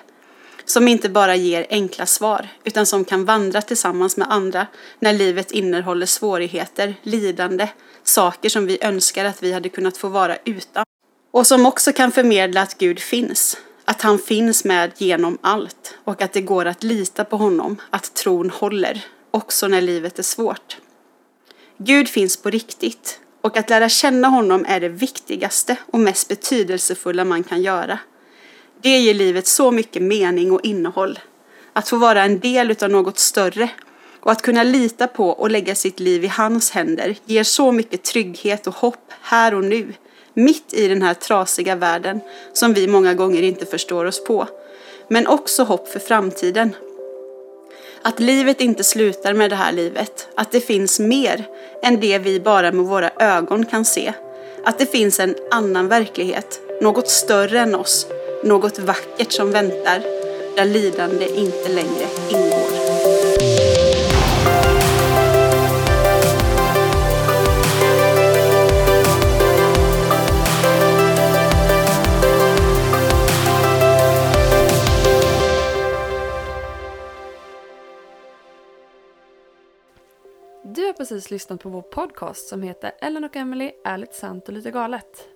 som 0.72 0.88
inte 0.88 1.10
bara 1.10 1.36
ger 1.36 1.66
enkla 1.70 2.06
svar, 2.06 2.48
utan 2.64 2.86
som 2.86 3.06
kan 3.06 3.26
vandra 3.26 3.62
tillsammans 3.62 4.18
med 4.18 4.32
andra 4.32 4.68
när 5.00 5.14
livet 5.14 5.52
innehåller 5.52 6.06
svårigheter, 6.06 6.96
lidande, 7.04 7.68
saker 8.04 8.50
som 8.50 8.66
vi 8.66 8.78
önskar 8.82 9.26
att 9.26 9.44
vi 9.44 9.54
hade 9.54 9.70
kunnat 9.70 9.98
få 9.98 10.08
vara 10.08 10.38
utan. 10.46 10.86
Och 11.32 11.48
som 11.48 11.66
också 11.66 11.94
kan 11.94 12.12
förmedla 12.12 12.62
att 12.62 12.78
Gud 12.78 13.00
finns, 13.00 13.58
att 13.86 14.02
han 14.02 14.20
finns 14.20 14.64
med 14.64 14.92
genom 14.98 15.38
allt 15.42 15.98
och 16.04 16.22
att 16.22 16.34
det 16.34 16.42
går 16.42 16.66
att 16.66 16.84
lita 16.84 17.24
på 17.24 17.38
honom, 17.38 17.82
att 17.90 18.14
tron 18.14 18.50
håller, 18.50 19.06
också 19.32 19.68
när 19.68 19.82
livet 19.82 20.20
är 20.20 20.24
svårt. 20.24 20.78
Gud 21.78 22.10
finns 22.10 22.38
på 22.38 22.50
riktigt 22.50 23.20
och 23.42 23.58
att 23.58 23.70
lära 23.70 23.90
känna 23.90 24.28
honom 24.28 24.66
är 24.68 24.80
det 24.80 24.90
viktigaste 24.90 25.76
och 25.86 26.00
mest 26.00 26.28
betydelsefulla 26.28 27.26
man 27.26 27.44
kan 27.44 27.62
göra. 27.62 28.00
Det 28.84 28.98
ger 28.98 29.14
livet 29.14 29.48
så 29.48 29.72
mycket 29.72 30.02
mening 30.02 30.52
och 30.52 30.60
innehåll. 30.64 31.20
Att 31.74 31.90
få 31.90 31.98
vara 31.98 32.24
en 32.24 32.40
del 32.40 32.76
av 32.82 32.90
något 32.90 33.20
större 33.20 33.70
och 34.20 34.32
att 34.32 34.42
kunna 34.42 34.64
lita 34.64 35.08
på 35.08 35.30
och 35.30 35.52
lägga 35.52 35.76
sitt 35.76 36.00
liv 36.00 36.24
i 36.24 36.28
hans 36.28 36.72
händer 36.72 37.16
ger 37.26 37.44
så 37.44 37.72
mycket 37.72 38.04
trygghet 38.04 38.68
och 38.68 38.76
hopp 38.76 39.12
här 39.22 39.54
och 39.54 39.64
nu, 39.64 39.94
mitt 40.34 40.74
i 40.74 40.88
den 40.88 41.02
här 41.02 41.14
trasiga 41.14 41.76
världen 41.76 42.20
som 42.54 42.74
vi 42.74 42.88
många 42.88 43.14
gånger 43.14 43.42
inte 43.42 43.66
förstår 43.66 44.06
oss 44.06 44.24
på. 44.24 44.48
Men 45.10 45.28
också 45.28 45.64
hopp 45.64 45.88
för 45.88 46.00
framtiden. 46.00 46.76
Att 48.02 48.20
livet 48.20 48.62
inte 48.62 48.84
slutar 48.84 49.34
med 49.34 49.50
det 49.50 49.56
här 49.56 49.72
livet, 49.72 50.28
att 50.36 50.52
det 50.52 50.62
finns 50.62 51.00
mer 51.00 51.46
än 51.84 52.00
det 52.00 52.18
vi 52.18 52.40
bara 52.40 52.72
med 52.72 52.86
våra 52.86 53.10
ögon 53.20 53.66
kan 53.66 53.86
se. 53.86 54.14
Att 54.66 54.80
det 54.80 54.86
finns 54.86 55.20
en 55.20 55.36
annan 55.52 55.88
verklighet, 55.88 56.62
något 56.82 57.10
större 57.10 57.60
än 57.60 57.76
oss 57.76 58.08
något 58.44 58.80
vackert 58.80 59.32
som 59.32 59.52
väntar 59.52 60.04
där 60.56 60.66
lidande 60.66 61.26
inte 61.36 61.70
längre 61.70 62.08
ingår. 62.30 62.72
Du 80.64 80.86
har 80.86 80.94
precis 80.94 81.32
lyssnat 81.32 81.62
på 81.62 81.70
vår 81.70 81.82
podcast 81.82 82.48
som 82.48 82.62
heter 82.62 82.92
Ellen 83.02 83.24
och 83.24 83.36
Emily, 83.36 83.72
ärligt 83.86 84.14
sant 84.14 84.48
och 84.48 84.54
lite 84.54 84.72
galet. 84.72 85.28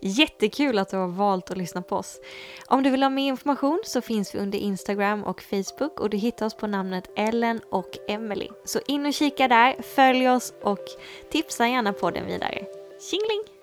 Jättekul 0.00 0.78
att 0.78 0.88
du 0.88 0.96
har 0.96 1.08
valt 1.08 1.50
att 1.50 1.56
lyssna 1.56 1.82
på 1.82 1.96
oss. 1.96 2.20
Om 2.66 2.82
du 2.82 2.90
vill 2.90 3.02
ha 3.02 3.10
mer 3.10 3.28
information 3.28 3.82
så 3.84 4.00
finns 4.00 4.34
vi 4.34 4.38
under 4.38 4.58
Instagram 4.58 5.24
och 5.24 5.42
Facebook 5.42 6.00
och 6.00 6.10
du 6.10 6.16
hittar 6.16 6.46
oss 6.46 6.54
på 6.54 6.66
namnet 6.66 7.10
Ellen 7.16 7.60
och 7.70 7.98
Emily. 8.08 8.48
Så 8.64 8.80
in 8.86 9.06
och 9.06 9.14
kika 9.14 9.48
där, 9.48 9.82
följ 9.82 10.28
oss 10.28 10.54
och 10.62 10.84
tipsa 11.30 11.68
gärna 11.68 11.92
på 11.92 12.10
den 12.10 12.26
vidare. 12.26 12.64
Tjingling! 13.10 13.53